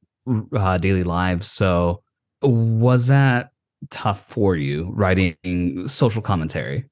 uh, 0.56 0.78
daily 0.78 1.02
lives. 1.02 1.46
So 1.50 2.02
was 2.42 3.08
that 3.08 3.52
tough 3.90 4.20
for 4.26 4.56
you 4.56 4.90
writing 4.94 5.36
social 5.86 6.22
commentary? 6.22 6.84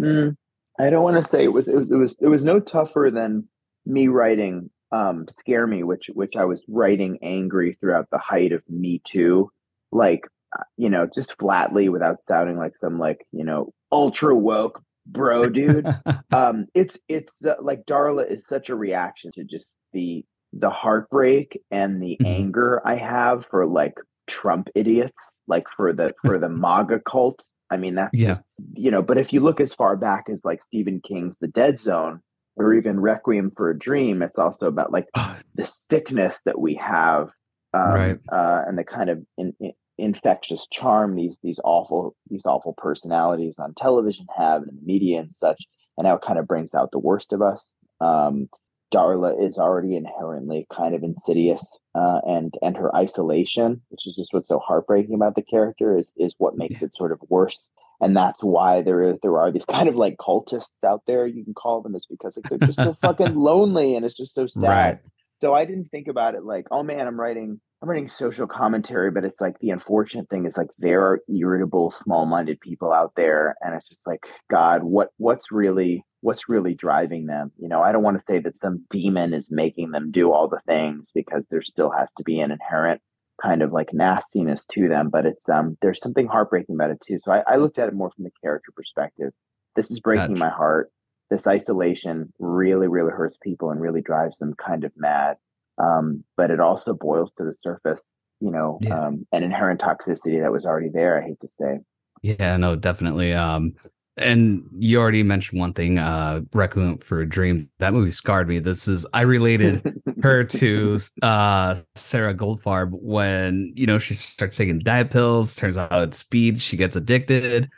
Mm, 0.00 0.36
I 0.78 0.90
don't 0.90 1.02
want 1.02 1.22
to 1.22 1.30
say 1.30 1.44
it 1.44 1.52
was, 1.52 1.68
it 1.68 1.74
was 1.76 1.90
it 1.90 1.96
was 1.96 2.16
it 2.20 2.28
was 2.28 2.42
no 2.44 2.60
tougher 2.60 3.10
than 3.12 3.48
me 3.86 4.08
writing 4.08 4.70
um 4.92 5.26
scare 5.38 5.66
me 5.66 5.82
which 5.82 6.10
which 6.12 6.36
I 6.36 6.44
was 6.44 6.62
writing 6.68 7.18
angry 7.22 7.76
throughout 7.80 8.08
the 8.10 8.18
height 8.18 8.52
of 8.52 8.62
me 8.68 9.00
too 9.06 9.50
like 9.92 10.22
uh, 10.56 10.64
you 10.76 10.90
know 10.90 11.06
just 11.12 11.34
flatly 11.38 11.88
without 11.88 12.22
sounding 12.22 12.58
like 12.58 12.76
some 12.76 12.98
like 12.98 13.24
you 13.32 13.44
know 13.44 13.72
ultra 13.92 14.34
woke 14.34 14.82
bro 15.06 15.48
dude 15.48 15.86
um 16.32 16.66
it's 16.74 16.98
it's 17.08 17.44
uh, 17.44 17.54
like 17.62 17.84
Darla 17.86 18.30
is 18.30 18.46
such 18.46 18.68
a 18.68 18.74
reaction 18.74 19.30
to 19.34 19.44
just 19.44 19.74
the 19.92 20.24
the 20.52 20.70
heartbreak 20.70 21.60
and 21.70 22.02
the 22.02 22.18
Mhm. 22.20 22.26
anger 22.26 22.82
I 22.86 22.96
have 22.96 23.46
for 23.50 23.66
like 23.66 23.94
Trump 24.26 24.68
idiots 24.74 25.16
like 25.48 25.64
for 25.76 25.92
the 25.92 26.12
for 26.24 26.38
the 26.38 26.48
MAGA 26.64 27.00
cult 27.08 27.44
I 27.70 27.76
mean 27.76 27.94
that's 27.96 28.10
Yeah. 28.18 28.34
just 28.34 28.44
you 28.74 28.90
know, 28.90 29.02
but 29.02 29.18
if 29.18 29.32
you 29.32 29.40
look 29.40 29.60
as 29.60 29.74
far 29.74 29.96
back 29.96 30.24
as 30.32 30.44
like 30.44 30.62
Stephen 30.64 31.00
King's 31.06 31.36
The 31.40 31.48
Dead 31.48 31.80
Zone 31.80 32.20
or 32.56 32.74
even 32.74 33.00
Requiem 33.00 33.52
for 33.56 33.70
a 33.70 33.78
Dream, 33.78 34.22
it's 34.22 34.38
also 34.38 34.66
about 34.66 34.92
like 34.92 35.06
the 35.54 35.66
sickness 35.66 36.36
that 36.44 36.58
we 36.58 36.74
have 36.74 37.30
um, 37.72 37.92
Right. 37.92 38.18
uh, 38.30 38.62
and 38.66 38.76
the 38.76 38.84
kind 38.84 39.08
of 39.10 39.24
in, 39.38 39.54
in- 39.60 39.72
infectious 39.98 40.66
charm 40.72 41.14
these 41.14 41.36
these 41.42 41.60
awful 41.62 42.14
these 42.28 42.42
awful 42.46 42.72
personalities 42.76 43.54
on 43.58 43.74
television 43.74 44.26
have 44.36 44.62
and 44.62 44.70
in 44.70 44.76
the 44.76 44.82
media 44.82 45.20
and 45.20 45.32
such, 45.36 45.62
and 45.98 46.06
how 46.06 46.14
it 46.16 46.22
kind 46.26 46.38
of 46.38 46.46
brings 46.48 46.74
out 46.74 46.90
the 46.90 46.98
worst 46.98 47.32
of 47.32 47.42
us. 47.42 47.64
Um, 48.00 48.48
Darla 48.92 49.46
is 49.46 49.58
already 49.58 49.96
inherently 49.96 50.66
kind 50.74 50.94
of 50.94 51.02
insidious, 51.02 51.64
uh, 51.94 52.20
and 52.26 52.54
and 52.62 52.76
her 52.76 52.94
isolation, 52.94 53.82
which 53.88 54.06
is 54.06 54.16
just 54.16 54.32
what's 54.32 54.48
so 54.48 54.58
heartbreaking 54.58 55.14
about 55.14 55.34
the 55.34 55.42
character, 55.42 55.98
is 55.98 56.10
is 56.16 56.34
what 56.38 56.56
makes 56.56 56.82
it 56.82 56.94
sort 56.94 57.12
of 57.12 57.20
worse. 57.28 57.70
And 58.00 58.16
that's 58.16 58.42
why 58.42 58.82
there 58.82 59.02
is 59.02 59.18
there 59.22 59.38
are 59.38 59.52
these 59.52 59.64
kind 59.70 59.88
of 59.88 59.94
like 59.94 60.16
cultists 60.16 60.70
out 60.84 61.02
there 61.06 61.26
you 61.26 61.44
can 61.44 61.54
call 61.54 61.82
them 61.82 61.94
is 61.94 62.06
because 62.08 62.36
like, 62.36 62.48
they're 62.48 62.68
just 62.68 62.78
so 62.78 62.96
fucking 63.02 63.34
lonely 63.34 63.94
and 63.94 64.04
it's 64.04 64.16
just 64.16 64.34
so 64.34 64.46
sad. 64.46 64.62
Right. 64.62 64.98
so 65.40 65.54
i 65.54 65.64
didn't 65.64 65.90
think 65.90 66.08
about 66.08 66.34
it 66.34 66.44
like 66.44 66.66
oh 66.70 66.82
man 66.82 67.06
i'm 67.06 67.20
writing 67.20 67.60
i'm 67.82 67.88
writing 67.88 68.08
social 68.08 68.46
commentary 68.46 69.10
but 69.10 69.24
it's 69.24 69.40
like 69.40 69.58
the 69.60 69.70
unfortunate 69.70 70.28
thing 70.28 70.46
is 70.46 70.56
like 70.56 70.68
there 70.78 71.02
are 71.02 71.20
irritable 71.28 71.94
small-minded 72.02 72.60
people 72.60 72.92
out 72.92 73.12
there 73.16 73.56
and 73.60 73.74
it's 73.74 73.88
just 73.88 74.06
like 74.06 74.20
god 74.50 74.82
what 74.82 75.08
what's 75.18 75.52
really 75.52 76.04
what's 76.20 76.48
really 76.48 76.74
driving 76.74 77.26
them 77.26 77.50
you 77.58 77.68
know 77.68 77.82
i 77.82 77.92
don't 77.92 78.02
want 78.02 78.16
to 78.18 78.24
say 78.26 78.38
that 78.38 78.58
some 78.58 78.84
demon 78.90 79.32
is 79.32 79.50
making 79.50 79.90
them 79.90 80.10
do 80.10 80.32
all 80.32 80.48
the 80.48 80.60
things 80.66 81.10
because 81.14 81.44
there 81.50 81.62
still 81.62 81.90
has 81.90 82.10
to 82.16 82.22
be 82.24 82.40
an 82.40 82.50
inherent 82.50 83.00
kind 83.40 83.62
of 83.62 83.72
like 83.72 83.92
nastiness 83.92 84.64
to 84.72 84.88
them, 84.88 85.08
but 85.08 85.26
it's 85.26 85.48
um 85.48 85.76
there's 85.80 86.00
something 86.00 86.26
heartbreaking 86.26 86.74
about 86.74 86.90
it 86.90 87.00
too. 87.00 87.18
So 87.22 87.32
I, 87.32 87.42
I 87.46 87.56
looked 87.56 87.78
at 87.78 87.88
it 87.88 87.94
more 87.94 88.10
from 88.14 88.24
the 88.24 88.30
character 88.42 88.72
perspective. 88.74 89.32
This 89.76 89.90
is 89.90 90.00
breaking 90.00 90.34
Gotcha. 90.34 90.44
my 90.44 90.50
heart. 90.50 90.90
This 91.30 91.46
isolation 91.46 92.32
really, 92.38 92.88
really 92.88 93.12
hurts 93.12 93.38
people 93.42 93.70
and 93.70 93.80
really 93.80 94.02
drives 94.02 94.38
them 94.38 94.54
kind 94.54 94.84
of 94.84 94.92
mad. 94.96 95.36
Um, 95.78 96.24
but 96.36 96.50
it 96.50 96.60
also 96.60 96.92
boils 96.92 97.30
to 97.38 97.44
the 97.44 97.54
surface, 97.62 98.02
you 98.40 98.50
know, 98.50 98.78
Yeah. 98.82 99.06
um, 99.06 99.26
an 99.32 99.42
inherent 99.42 99.80
toxicity 99.80 100.42
that 100.42 100.52
was 100.52 100.66
already 100.66 100.90
there. 100.90 101.22
I 101.22 101.26
hate 101.26 101.40
to 101.40 101.48
say. 101.48 101.78
Yeah, 102.22 102.56
no, 102.58 102.76
definitely. 102.76 103.32
Um, 103.32 103.74
and 104.20 104.62
you 104.78 104.98
already 105.00 105.22
mentioned 105.22 105.58
one 105.60 105.72
thing, 105.72 105.98
uh, 105.98 106.40
Requiem 106.54 106.98
for 106.98 107.20
a 107.20 107.28
Dream. 107.28 107.68
That 107.78 107.92
movie 107.92 108.10
scarred 108.10 108.48
me. 108.48 108.58
This 108.58 108.86
is 108.86 109.06
I 109.12 109.22
related 109.22 109.82
her 110.22 110.44
to 110.44 110.98
uh 111.22 111.76
Sarah 111.94 112.34
Goldfarb 112.34 112.90
when 112.92 113.72
you 113.76 113.86
know 113.86 113.98
she 113.98 114.14
starts 114.14 114.56
taking 114.56 114.78
diet 114.78 115.10
pills. 115.10 115.54
Turns 115.54 115.76
out 115.78 115.90
it's 116.02 116.18
speed. 116.18 116.60
She 116.62 116.76
gets 116.76 116.96
addicted. 116.96 117.68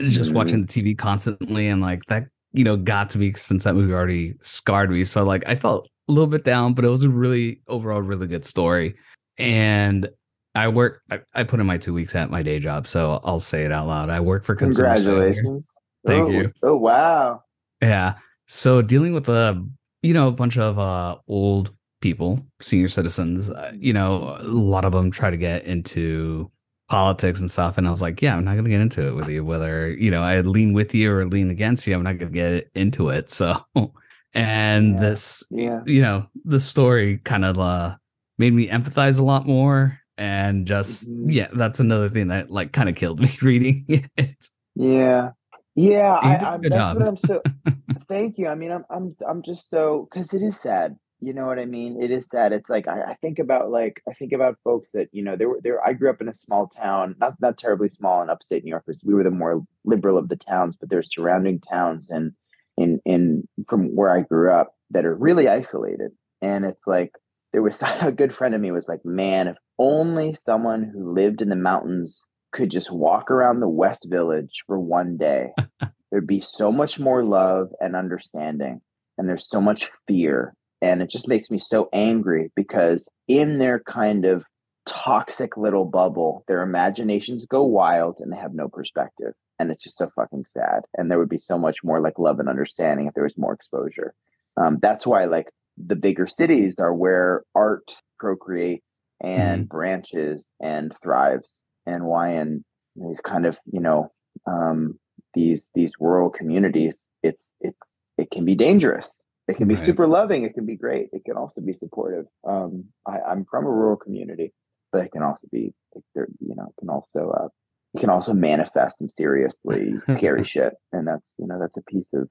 Just 0.00 0.30
Mhm. 0.30 0.34
watching 0.34 0.60
the 0.62 0.68
TV 0.68 0.96
constantly, 0.96 1.68
and 1.68 1.80
like 1.80 2.02
that, 2.06 2.24
you 2.52 2.64
know, 2.64 2.76
got 2.76 3.10
to 3.10 3.18
me 3.18 3.32
since 3.34 3.64
that 3.64 3.74
movie 3.74 3.92
already 3.92 4.34
scarred 4.40 4.90
me. 4.90 5.04
So 5.04 5.24
like 5.24 5.42
I 5.48 5.56
felt 5.56 5.88
a 6.08 6.12
little 6.12 6.28
bit 6.28 6.44
down, 6.44 6.72
but 6.74 6.84
it 6.84 6.88
was 6.88 7.02
a 7.04 7.08
really 7.10 7.60
overall 7.68 8.00
really 8.02 8.26
good 8.26 8.44
story. 8.44 8.94
And 9.38 10.08
I 10.54 10.68
work. 10.68 11.00
I, 11.10 11.20
I 11.34 11.44
put 11.44 11.60
in 11.60 11.66
my 11.66 11.78
two 11.78 11.94
weeks 11.94 12.14
at 12.14 12.30
my 12.30 12.42
day 12.42 12.58
job, 12.58 12.86
so 12.86 13.20
I'll 13.24 13.40
say 13.40 13.64
it 13.64 13.72
out 13.72 13.86
loud. 13.86 14.10
I 14.10 14.20
work 14.20 14.44
for 14.44 14.54
Consumer. 14.54 14.94
Congratulations. 14.94 15.64
Thank 16.06 16.26
Oh, 16.28 16.30
you. 16.30 16.52
Oh 16.62 16.76
wow. 16.76 17.42
Yeah. 17.80 18.14
So 18.46 18.82
dealing 18.82 19.12
with 19.12 19.28
a 19.28 19.64
you 20.02 20.14
know 20.14 20.28
a 20.28 20.32
bunch 20.32 20.58
of 20.58 20.78
uh 20.78 21.16
old 21.28 21.72
people, 22.00 22.44
senior 22.60 22.88
citizens, 22.88 23.50
uh, 23.50 23.72
you 23.76 23.92
know, 23.92 24.36
a 24.40 24.42
lot 24.44 24.84
of 24.84 24.92
them 24.92 25.10
try 25.10 25.30
to 25.30 25.36
get 25.36 25.64
into 25.64 26.50
politics 26.88 27.40
and 27.40 27.50
stuff 27.50 27.78
and 27.78 27.86
I 27.86 27.90
was 27.92 28.02
like, 28.02 28.20
yeah, 28.20 28.36
I'm 28.36 28.44
not 28.44 28.52
going 28.54 28.64
to 28.64 28.70
get 28.70 28.80
into 28.80 29.06
it 29.06 29.12
with 29.14 29.28
you 29.28 29.44
whether, 29.44 29.90
you 29.92 30.10
know, 30.10 30.22
I 30.22 30.40
lean 30.40 30.72
with 30.72 30.94
you 30.94 31.12
or 31.12 31.24
lean 31.26 31.48
against 31.48 31.86
you, 31.86 31.94
I'm 31.94 32.02
not 32.02 32.18
going 32.18 32.32
to 32.32 32.38
get 32.38 32.70
into 32.74 33.08
it. 33.10 33.30
So 33.30 33.56
and 34.34 34.94
Yeah. 34.94 35.00
this 35.00 35.44
Yeah. 35.50 35.80
you 35.86 36.02
know, 36.02 36.26
the 36.44 36.58
story 36.60 37.18
kind 37.18 37.44
of 37.44 37.58
uh 37.58 37.96
made 38.38 38.52
me 38.52 38.66
empathize 38.68 39.18
a 39.20 39.22
lot 39.22 39.46
more 39.46 39.98
and 40.18 40.66
just 40.66 41.08
Mhm. 41.08 41.32
yeah, 41.32 41.48
that's 41.54 41.78
another 41.80 42.08
thing 42.08 42.28
that 42.28 42.50
like 42.50 42.72
kind 42.72 42.88
of 42.88 42.96
killed 42.96 43.20
me 43.20 43.28
reading 43.42 43.84
it. 44.16 44.48
Yeah. 44.74 45.30
Yeah, 45.74 46.18
I, 46.22 46.38
did 46.38 46.48
a 46.48 46.52
I'm, 46.52 46.60
good 46.60 46.72
that's 46.72 46.74
job. 46.74 46.96
what 46.96 47.02
I'm 47.06 47.16
so. 47.16 47.42
thank 48.08 48.38
you. 48.38 48.48
I 48.48 48.54
mean, 48.54 48.72
I'm, 48.72 48.84
I'm, 48.90 49.16
I'm 49.28 49.42
just 49.42 49.70
so 49.70 50.08
because 50.12 50.32
it 50.32 50.42
is 50.42 50.58
sad. 50.62 50.96
You 51.20 51.32
know 51.32 51.46
what 51.46 51.58
I 51.60 51.66
mean? 51.66 52.02
It 52.02 52.10
is 52.10 52.26
sad. 52.32 52.52
It's 52.52 52.68
like 52.68 52.88
I, 52.88 53.12
I 53.12 53.14
think 53.22 53.38
about 53.38 53.70
like 53.70 54.02
I 54.08 54.12
think 54.14 54.32
about 54.32 54.58
folks 54.64 54.90
that 54.94 55.08
you 55.12 55.22
know 55.24 55.36
there 55.36 55.48
were 55.48 55.60
there. 55.62 55.84
I 55.84 55.92
grew 55.94 56.10
up 56.10 56.20
in 56.20 56.28
a 56.28 56.34
small 56.34 56.66
town, 56.68 57.14
not 57.20 57.34
not 57.40 57.58
terribly 57.58 57.88
small 57.88 58.22
in 58.22 58.30
upstate 58.30 58.64
New 58.64 58.70
York. 58.70 58.84
'cause 58.86 59.00
We 59.04 59.14
were 59.14 59.22
the 59.24 59.30
more 59.30 59.62
liberal 59.84 60.18
of 60.18 60.28
the 60.28 60.36
towns, 60.36 60.76
but 60.78 60.90
there's 60.90 61.14
surrounding 61.14 61.60
towns 61.60 62.10
and 62.10 62.32
in 62.76 63.00
in 63.04 63.48
from 63.68 63.94
where 63.94 64.10
I 64.10 64.22
grew 64.22 64.50
up 64.52 64.74
that 64.90 65.06
are 65.06 65.14
really 65.14 65.48
isolated. 65.48 66.10
And 66.42 66.64
it's 66.64 66.86
like 66.86 67.12
there 67.52 67.62
was 67.62 67.80
a 68.02 68.10
good 68.12 68.34
friend 68.34 68.54
of 68.54 68.60
me 68.60 68.72
was 68.72 68.88
like, 68.88 69.04
man, 69.04 69.46
if 69.48 69.56
only 69.78 70.36
someone 70.42 70.82
who 70.92 71.14
lived 71.14 71.40
in 71.40 71.48
the 71.48 71.56
mountains 71.56 72.24
could 72.52 72.70
just 72.70 72.92
walk 72.92 73.30
around 73.30 73.60
the 73.60 73.68
West 73.68 74.06
Village 74.08 74.52
for 74.66 74.78
one 74.78 75.16
day, 75.16 75.52
there'd 76.10 76.26
be 76.26 76.42
so 76.46 76.70
much 76.70 76.98
more 76.98 77.24
love 77.24 77.68
and 77.80 77.96
understanding. 77.96 78.80
And 79.18 79.28
there's 79.28 79.48
so 79.48 79.60
much 79.60 79.88
fear. 80.06 80.54
And 80.80 81.00
it 81.02 81.10
just 81.10 81.28
makes 81.28 81.50
me 81.50 81.58
so 81.58 81.88
angry 81.92 82.50
because 82.56 83.08
in 83.28 83.58
their 83.58 83.80
kind 83.80 84.24
of 84.24 84.44
toxic 84.86 85.56
little 85.56 85.84
bubble. 85.84 86.44
Their 86.48 86.62
imaginations 86.62 87.44
go 87.46 87.62
wild 87.62 88.18
and 88.20 88.32
they 88.32 88.36
have 88.36 88.54
no 88.54 88.68
perspective. 88.68 89.34
And 89.58 89.70
it's 89.70 89.82
just 89.82 89.96
so 89.96 90.10
fucking 90.14 90.46
sad. 90.48 90.82
And 90.96 91.10
there 91.10 91.18
would 91.18 91.28
be 91.28 91.38
so 91.38 91.58
much 91.58 91.84
more 91.84 92.00
like 92.00 92.18
love 92.18 92.40
and 92.40 92.48
understanding 92.48 93.06
if 93.06 93.14
there 93.14 93.24
was 93.24 93.38
more 93.38 93.52
exposure. 93.52 94.14
Um, 94.56 94.78
that's 94.82 95.06
why 95.06 95.26
like 95.26 95.48
the 95.76 95.94
bigger 95.94 96.26
cities 96.26 96.78
are 96.78 96.92
where 96.92 97.44
art 97.54 97.94
procreates 98.18 98.84
and 99.20 99.62
mm-hmm. 99.62 99.76
branches 99.76 100.48
and 100.60 100.92
thrives. 101.02 101.48
And 101.86 102.04
why 102.04 102.40
in 102.40 102.64
these 102.96 103.20
kind 103.20 103.46
of, 103.46 103.56
you 103.70 103.80
know, 103.80 104.12
um, 104.46 104.98
these 105.34 105.70
these 105.74 105.92
rural 105.98 106.30
communities, 106.30 107.08
it's 107.22 107.50
it's 107.60 107.78
it 108.18 108.30
can 108.30 108.44
be 108.44 108.54
dangerous. 108.54 109.22
It 109.48 109.56
can 109.56 109.66
be 109.66 109.74
right. 109.74 109.84
super 109.84 110.06
loving. 110.06 110.44
It 110.44 110.54
can 110.54 110.66
be 110.66 110.76
great. 110.76 111.08
It 111.12 111.24
can 111.24 111.36
also 111.36 111.60
be 111.60 111.72
supportive. 111.72 112.26
Um, 112.46 112.84
I, 113.06 113.18
I'm 113.20 113.44
from 113.50 113.66
a 113.66 113.70
rural 113.70 113.96
community, 113.96 114.52
but 114.92 115.04
it 115.04 115.12
can 115.12 115.22
also 115.22 115.48
be, 115.50 115.74
you 116.14 116.54
know, 116.54 116.66
it 116.68 116.74
can 116.78 116.88
also 116.88 117.30
uh, 117.30 117.48
it 117.94 118.00
can 118.00 118.10
also 118.10 118.32
manifest 118.32 118.98
some 118.98 119.08
seriously 119.08 119.92
scary 120.08 120.44
shit, 120.44 120.74
and 120.92 121.06
that's 121.06 121.28
you 121.38 121.46
know 121.46 121.58
that's 121.58 121.76
a 121.76 121.82
piece 121.82 122.12
of 122.12 122.28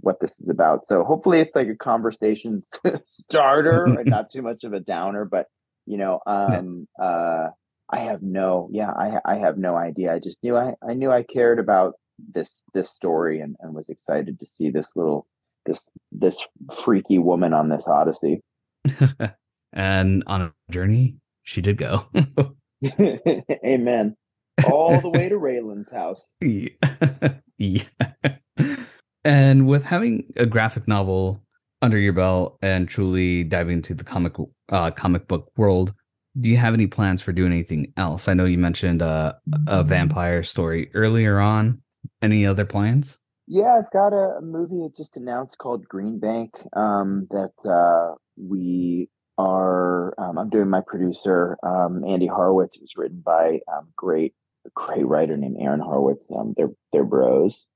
what 0.00 0.20
this 0.20 0.32
is 0.40 0.48
about. 0.48 0.86
So 0.86 1.02
hopefully 1.02 1.40
it's 1.40 1.54
like 1.54 1.68
a 1.68 1.76
conversation 1.76 2.62
starter 3.08 3.84
and 3.84 4.08
not 4.08 4.30
too 4.32 4.42
much 4.42 4.64
of 4.64 4.72
a 4.72 4.80
downer, 4.80 5.24
but 5.24 5.46
you 5.86 5.98
know, 5.98 6.20
um, 6.26 6.86
uh, 7.00 7.48
I 7.92 8.00
have 8.00 8.22
no, 8.22 8.68
yeah, 8.72 8.90
I, 8.90 9.18
I 9.24 9.36
have 9.36 9.58
no 9.58 9.76
idea. 9.76 10.14
I 10.14 10.18
just 10.18 10.42
knew 10.42 10.56
I, 10.56 10.74
I 10.86 10.94
knew 10.94 11.12
I 11.12 11.22
cared 11.22 11.58
about 11.58 11.94
this, 12.18 12.60
this 12.72 12.90
story 12.90 13.40
and, 13.40 13.54
and 13.60 13.74
was 13.74 13.90
excited 13.90 14.40
to 14.40 14.46
see 14.46 14.70
this 14.70 14.88
little, 14.96 15.26
this, 15.66 15.84
this 16.10 16.36
freaky 16.84 17.18
woman 17.18 17.52
on 17.52 17.68
this 17.68 17.84
Odyssey. 17.86 18.40
and 19.72 20.24
on 20.26 20.40
a 20.40 20.54
journey, 20.70 21.16
she 21.42 21.60
did 21.60 21.76
go. 21.76 22.06
Amen. 23.64 24.16
All 24.66 24.98
the 24.98 25.10
way 25.10 25.28
to 25.28 25.36
Raylan's 25.36 25.90
house. 25.90 26.30
Yeah. 27.58 27.84
yeah. 28.18 28.36
And 29.24 29.68
with 29.68 29.84
having 29.84 30.32
a 30.36 30.46
graphic 30.46 30.88
novel 30.88 31.44
under 31.80 31.98
your 31.98 32.12
belt 32.12 32.58
and 32.60 32.88
truly 32.88 33.44
diving 33.44 33.74
into 33.74 33.94
the 33.94 34.02
comic 34.02 34.34
uh, 34.70 34.90
comic 34.90 35.28
book 35.28 35.50
world, 35.56 35.94
do 36.40 36.48
you 36.48 36.56
have 36.56 36.74
any 36.74 36.86
plans 36.86 37.20
for 37.20 37.32
doing 37.32 37.52
anything 37.52 37.92
else? 37.96 38.28
I 38.28 38.34
know 38.34 38.44
you 38.44 38.58
mentioned 38.58 39.02
uh, 39.02 39.34
a 39.66 39.84
vampire 39.84 40.42
story 40.42 40.90
earlier 40.94 41.38
on. 41.38 41.82
Any 42.20 42.46
other 42.46 42.64
plans? 42.64 43.18
Yeah, 43.46 43.78
I've 43.78 43.90
got 43.92 44.12
a, 44.12 44.40
movie 44.40 44.88
just 44.96 45.16
announced 45.16 45.58
called 45.58 45.86
Green 45.88 46.18
Bank 46.18 46.54
um, 46.74 47.26
that 47.30 47.52
uh, 47.68 48.14
we 48.36 49.08
are. 49.36 50.14
Um, 50.18 50.38
I'm 50.38 50.48
doing 50.48 50.70
my 50.70 50.80
producer 50.86 51.58
um, 51.62 52.04
Andy 52.04 52.28
Harwitz. 52.28 52.74
It 52.74 52.80
was 52.80 52.92
written 52.96 53.20
by 53.24 53.60
um, 53.72 53.88
great 53.96 54.34
great 54.74 55.06
writer 55.06 55.36
named 55.36 55.56
Aaron 55.60 55.80
Harwitz. 55.80 56.24
Um, 56.34 56.54
they're 56.56 56.70
they're 56.92 57.04
bros. 57.04 57.66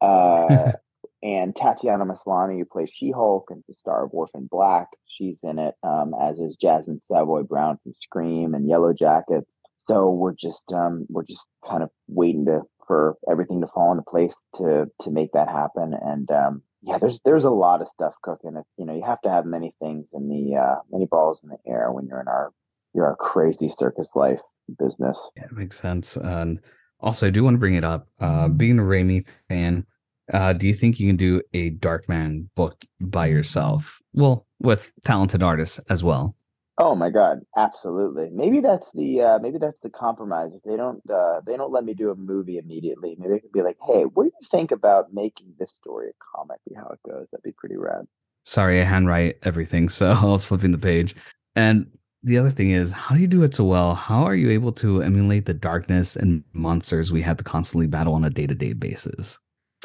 Uh, 0.00 0.72
and 1.24 1.56
Tatiana 1.56 2.04
Maslany, 2.04 2.58
who 2.58 2.66
plays 2.66 2.90
She-Hulk 2.92 3.48
and 3.50 3.64
the 3.66 3.74
star 3.74 4.04
of 4.04 4.10
Orphan 4.12 4.46
Black, 4.50 4.88
she's 5.06 5.40
in 5.42 5.58
it, 5.58 5.74
um, 5.82 6.14
as 6.20 6.38
is 6.38 6.54
Jasmine 6.60 7.00
Savoy 7.02 7.42
Brown 7.42 7.78
from 7.82 7.94
Scream 7.94 8.52
and 8.52 8.68
Yellow 8.68 8.92
Jackets. 8.92 9.50
So 9.88 10.10
we're 10.10 10.34
just 10.34 10.64
um, 10.72 11.06
we're 11.08 11.24
just 11.24 11.46
kind 11.66 11.82
of 11.82 11.90
waiting 12.08 12.44
to 12.46 12.62
for 12.86 13.16
everything 13.30 13.62
to 13.62 13.66
fall 13.66 13.90
into 13.90 14.02
place 14.02 14.34
to 14.56 14.86
to 15.00 15.10
make 15.10 15.32
that 15.32 15.48
happen. 15.48 15.94
And 15.94 16.30
um, 16.30 16.62
yeah, 16.82 16.98
there's 16.98 17.20
there's 17.24 17.44
a 17.44 17.50
lot 17.50 17.80
of 17.80 17.88
stuff 17.94 18.14
cooking. 18.22 18.56
It's 18.56 18.68
you 18.76 18.84
know 18.84 18.94
you 18.94 19.02
have 19.04 19.20
to 19.22 19.30
have 19.30 19.46
many 19.46 19.74
things 19.80 20.10
in 20.12 20.28
the 20.28 20.56
uh, 20.58 20.76
many 20.90 21.06
balls 21.06 21.40
in 21.42 21.50
the 21.50 21.58
air 21.66 21.90
when 21.90 22.06
you're 22.06 22.20
in 22.20 22.28
our 22.28 22.50
you're 22.94 23.06
our 23.06 23.16
crazy 23.16 23.68
circus 23.68 24.10
life 24.14 24.40
business. 24.78 25.20
Yeah, 25.36 25.44
it 25.44 25.52
makes 25.52 25.78
sense. 25.78 26.16
And 26.16 26.60
also, 27.00 27.26
I 27.26 27.30
do 27.30 27.44
want 27.44 27.54
to 27.54 27.58
bring 27.58 27.74
it 27.74 27.84
up. 27.84 28.08
Uh, 28.20 28.48
being 28.48 28.78
a 28.78 28.82
Raimi 28.82 29.30
fan, 29.48 29.86
uh, 30.32 30.52
do 30.52 30.66
you 30.66 30.74
think 30.74 30.98
you 30.98 31.06
can 31.06 31.16
do 31.16 31.42
a 31.52 31.72
Darkman 31.72 32.48
book 32.54 32.84
by 33.00 33.26
yourself? 33.26 34.00
Well, 34.12 34.46
with 34.60 34.92
talented 35.04 35.42
artists 35.42 35.78
as 35.90 36.02
well. 36.02 36.34
Oh 36.76 36.96
my 36.96 37.10
God, 37.10 37.42
absolutely. 37.56 38.30
Maybe 38.32 38.58
that's 38.58 38.86
the 38.94 39.20
uh, 39.20 39.38
maybe 39.38 39.58
that's 39.58 39.78
the 39.82 39.90
compromise. 39.90 40.50
If 40.54 40.62
they 40.64 40.76
don't 40.76 41.00
uh, 41.08 41.40
they 41.46 41.56
don't 41.56 41.70
let 41.70 41.84
me 41.84 41.94
do 41.94 42.10
a 42.10 42.16
movie 42.16 42.58
immediately, 42.58 43.14
maybe 43.16 43.34
they 43.34 43.40
could 43.40 43.52
be 43.52 43.62
like, 43.62 43.76
"Hey, 43.86 44.02
what 44.02 44.24
do 44.24 44.32
you 44.40 44.48
think 44.50 44.72
about 44.72 45.14
making 45.14 45.54
this 45.58 45.72
story 45.72 46.08
a 46.08 46.36
comic? 46.36 46.58
See 46.68 46.74
how 46.74 46.88
it 46.88 46.98
goes. 47.08 47.28
That'd 47.30 47.44
be 47.44 47.52
pretty 47.52 47.76
rad." 47.76 48.06
Sorry, 48.44 48.80
I 48.80 48.84
handwrite 48.84 49.38
everything, 49.44 49.88
so 49.88 50.12
I 50.20 50.24
was 50.24 50.44
flipping 50.44 50.72
the 50.72 50.78
page. 50.78 51.14
And 51.54 51.86
the 52.24 52.38
other 52.38 52.50
thing 52.50 52.70
is, 52.70 52.90
how 52.90 53.14
do 53.14 53.20
you 53.20 53.28
do 53.28 53.44
it 53.44 53.54
so 53.54 53.64
well? 53.64 53.94
How 53.94 54.24
are 54.24 54.34
you 54.34 54.50
able 54.50 54.72
to 54.72 55.00
emulate 55.00 55.46
the 55.46 55.54
darkness 55.54 56.16
and 56.16 56.42
monsters 56.54 57.12
we 57.12 57.22
have 57.22 57.36
to 57.36 57.44
constantly 57.44 57.86
battle 57.86 58.14
on 58.14 58.24
a 58.24 58.30
day 58.30 58.48
to 58.48 58.54
day 58.54 58.72
basis? 58.72 59.38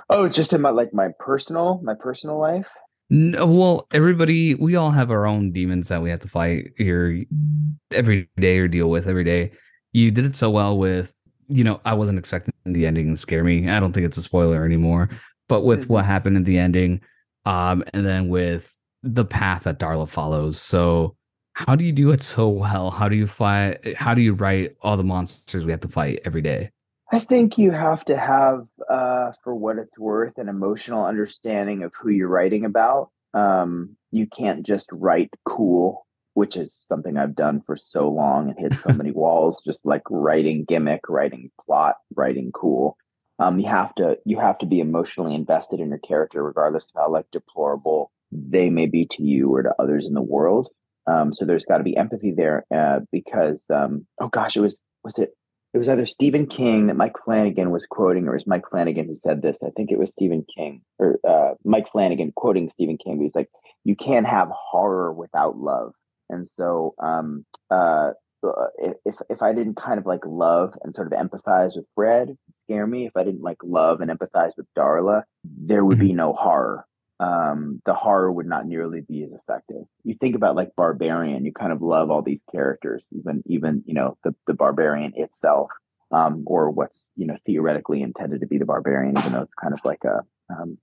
Oh, 0.10 0.28
just 0.28 0.54
in 0.54 0.62
my 0.62 0.69
like 0.72 0.93
my 0.93 1.10
personal 1.19 1.80
my 1.84 1.93
personal 1.93 2.39
life. 2.39 2.67
No, 3.12 3.48
well, 3.48 3.88
everybody, 3.91 4.54
we 4.54 4.76
all 4.76 4.91
have 4.91 5.10
our 5.10 5.26
own 5.26 5.52
demons 5.52 5.88
that 5.88 6.02
we 6.02 6.12
have 6.12 6.19
to 6.19 6.28
fight 6.28 6.74
here 6.78 7.26
every 7.91 8.30
day 8.38 8.60
or 8.60 8.67
deal 8.67 8.89
with 8.89 9.08
every 9.08 9.24
day. 9.24 9.52
You 9.93 10.12
did 10.12 10.26
it 10.26 10.36
so 10.36 10.52
well 10.52 10.78
with, 10.78 11.15
you 11.48 11.63
know, 11.63 11.82
I 11.86 11.95
wasn't 11.95 12.19
expecting 12.19 12.54
the 12.65 12.86
ending 12.86 13.10
to 13.10 13.15
scare 13.15 13.43
me. 13.43 13.67
I 13.67 13.80
don't 13.80 13.93
think 13.93 14.06
it's 14.06 14.17
a 14.17 14.22
spoiler 14.22 14.63
anymore, 14.63 15.10
but 15.48 15.62
with 15.62 15.84
mm-hmm. 15.84 15.93
what 15.93 16.06
happened 16.06 16.38
in 16.38 16.43
the 16.43 16.60
ending, 16.60 17.02
um, 17.45 17.84
and 17.93 18.06
then 18.06 18.30
with 18.30 18.76
the 19.02 19.26
path 19.26 19.63
that 19.63 19.80
Darla 19.80 20.08
follows. 20.08 20.62
So, 20.62 21.15
how 21.54 21.76
do 21.76 21.84
you 21.84 21.91
do 21.91 22.12
it 22.12 22.22
so 22.22 22.48
well? 22.48 22.91
How 22.91 23.10
do 23.10 23.15
you 23.15 23.26
fight? 23.26 23.98
How 23.98 24.13
do 24.13 24.22
you 24.22 24.34
write 24.34 24.76
all 24.82 24.98
the 24.98 25.04
monsters 25.04 25.65
we 25.65 25.72
have 25.72 25.82
to 25.82 25.88
fight 25.88 26.19
every 26.26 26.41
day? 26.41 26.69
I 27.12 27.19
think 27.19 27.58
you 27.58 27.72
have 27.72 28.06
to 28.06 28.17
have, 28.17 28.67
uh, 28.88 29.32
for 29.43 29.56
what 29.56 29.78
it's 29.78 29.98
worth, 29.98 30.38
an 30.38 30.48
emotional 30.48 31.06
understanding 31.06 31.84
of 31.84 31.91
who 32.00 32.10
you're 32.10 32.28
writing 32.28 32.65
about. 32.65 33.10
Um, 33.34 33.98
you 34.12 34.28
can't 34.28 34.65
just 34.65 34.88
write 34.91 35.32
cool, 35.43 36.06
which 36.36 36.56
is 36.56 36.72
something 36.86 37.17
I've 37.17 37.36
done 37.36 37.62
for 37.65 37.78
so 37.78 38.10
long 38.10 38.50
and 38.50 38.60
hit 38.60 38.74
so 38.74 38.93
many 38.95 39.12
walls, 39.12 39.62
just 39.65 39.86
like 39.86 40.04
writing 40.10 40.65
gimmick, 40.67 41.10
writing 41.10 41.50
plot, 41.65 41.95
writing 42.15 42.52
cool. 42.54 42.95
Um, 43.39 43.60
you 43.60 43.67
have 43.67 43.95
to 43.95 44.17
you 44.26 44.38
have 44.39 44.58
to 44.60 44.65
be 44.65 44.80
emotionally 44.80 45.34
invested 45.34 45.80
in 45.80 45.89
your 45.89 46.00
character, 46.00 46.43
regardless 46.43 46.91
of 46.93 47.02
how 47.02 47.12
like 47.12 47.26
deplorable 47.32 48.12
they 48.32 48.69
may 48.69 48.86
be 48.86 49.08
to 49.12 49.24
you 49.24 49.52
or 49.54 49.63
to 49.63 49.74
others 49.80 50.06
in 50.06 50.13
the 50.13 50.22
world. 50.22 50.67
Um, 51.08 51.34
so 51.34 51.45
there's 51.45 51.65
got 51.65 51.78
to 51.78 51.84
be 51.84 51.98
empathy 51.98 52.34
there 52.36 52.65
uh, 52.76 53.00
because 53.12 53.63
um, 53.74 54.06
oh 54.19 54.28
gosh, 54.28 54.58
it 54.58 54.60
was 54.60 54.80
was 55.04 55.17
it 55.17 55.34
it 55.73 55.77
was 55.77 55.88
either 55.88 56.05
Stephen 56.05 56.47
King 56.47 56.88
that 56.88 56.95
Mike 56.95 57.15
Flanagan 57.23 57.69
was 57.69 57.86
quoting, 57.86 58.27
or 58.27 58.32
it 58.32 58.38
was 58.38 58.47
Mike 58.47 58.69
Flanagan 58.69 59.08
who 59.08 59.15
said 59.15 59.41
this. 59.41 59.62
I 59.63 59.69
think 59.69 59.91
it 59.91 59.99
was 59.99 60.12
Stephen 60.12 60.45
King 60.55 60.82
or 60.97 61.19
uh, 61.27 61.53
Mike 61.63 61.86
Flanagan 61.91 62.32
quoting 62.36 62.69
Stephen 62.71 62.97
King. 62.97 63.21
He's 63.21 63.36
like, 63.36 63.49
"You 63.84 63.95
can't 63.95 64.25
have 64.25 64.49
horror 64.51 65.13
without 65.13 65.58
love." 65.58 65.93
And 66.29 66.49
so, 66.49 66.95
um, 66.97 67.45
uh, 67.69 68.12
uh 68.43 68.67
if 69.03 69.15
if 69.29 69.41
I 69.43 69.53
didn't 69.53 69.75
kind 69.75 69.99
of 69.99 70.08
like 70.08 70.25
love 70.25 70.73
and 70.84 70.95
sort 70.95 71.12
of 71.12 71.19
empathize 71.19 71.75
with 71.75 71.86
Fred, 71.93 72.36
scare 72.63 72.88
me. 72.88 73.05
If 73.05 73.15
I 73.15 73.23
didn't 73.23 73.43
like 73.43 73.58
love 73.63 74.01
and 74.01 74.10
empathize 74.10 74.53
with 74.58 74.65
Darla, 74.77 75.23
there 75.43 75.86
would 75.86 75.99
be 75.99 76.08
mm-hmm. 76.08 76.17
no 76.17 76.34
horror 76.34 76.86
um, 77.19 77.82
the 77.86 77.93
horror 77.93 78.32
would 78.32 78.45
not 78.45 78.65
nearly 78.65 79.01
be 79.01 79.23
as 79.23 79.32
effective. 79.32 79.84
You 80.03 80.15
think 80.15 80.36
about 80.36 80.55
like 80.55 80.75
Barbarian, 80.75 81.45
you 81.45 81.51
kind 81.51 81.73
of 81.73 81.82
love 81.82 82.10
all 82.10 82.21
these 82.21 82.43
characters, 82.51 83.05
even 83.12 83.43
even 83.45 83.84
you 83.86 83.93
know 83.93 84.17
the 84.23 84.34
the 84.47 84.53
Barbarian 84.53 85.13
itself, 85.15 85.69
um, 86.12 86.43
or 86.47 86.69
what's 86.69 87.08
you 87.15 87.27
know 87.27 87.38
theoretically 87.45 88.01
intended 88.01 88.41
to 88.41 88.47
be 88.47 88.58
the 88.58 88.65
Barbarian, 88.65 89.17
even 89.17 89.34
though 89.34 89.41
it's 89.41 89.53
kind 89.53 89.73
of 89.73 89.82
like 89.84 90.03
a 90.05 90.21
um, 90.49 90.77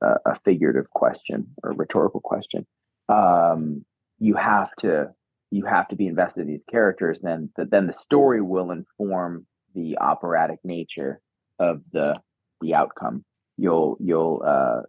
a, 0.00 0.16
a, 0.26 0.40
figurative 0.44 0.90
question 0.90 1.48
or 1.62 1.72
rhetorical 1.72 2.20
question. 2.20 2.66
Um, 3.08 3.84
you 4.18 4.34
have 4.34 4.74
to 4.80 5.10
you 5.52 5.66
have 5.66 5.88
to 5.88 5.96
be 5.96 6.08
invested 6.08 6.40
in 6.42 6.48
these 6.48 6.64
characters. 6.68 7.18
Then 7.22 7.50
the, 7.56 7.64
then 7.64 7.86
the 7.86 7.94
story 7.94 8.40
will 8.42 8.72
inform 8.72 9.46
the 9.74 9.98
operatic 9.98 10.58
nature 10.64 11.20
of 11.60 11.82
the 11.92 12.16
the 12.60 12.74
outcome 12.74 13.24
you'll 13.56 13.96
you'll 14.00 14.42
uh, 14.44 14.82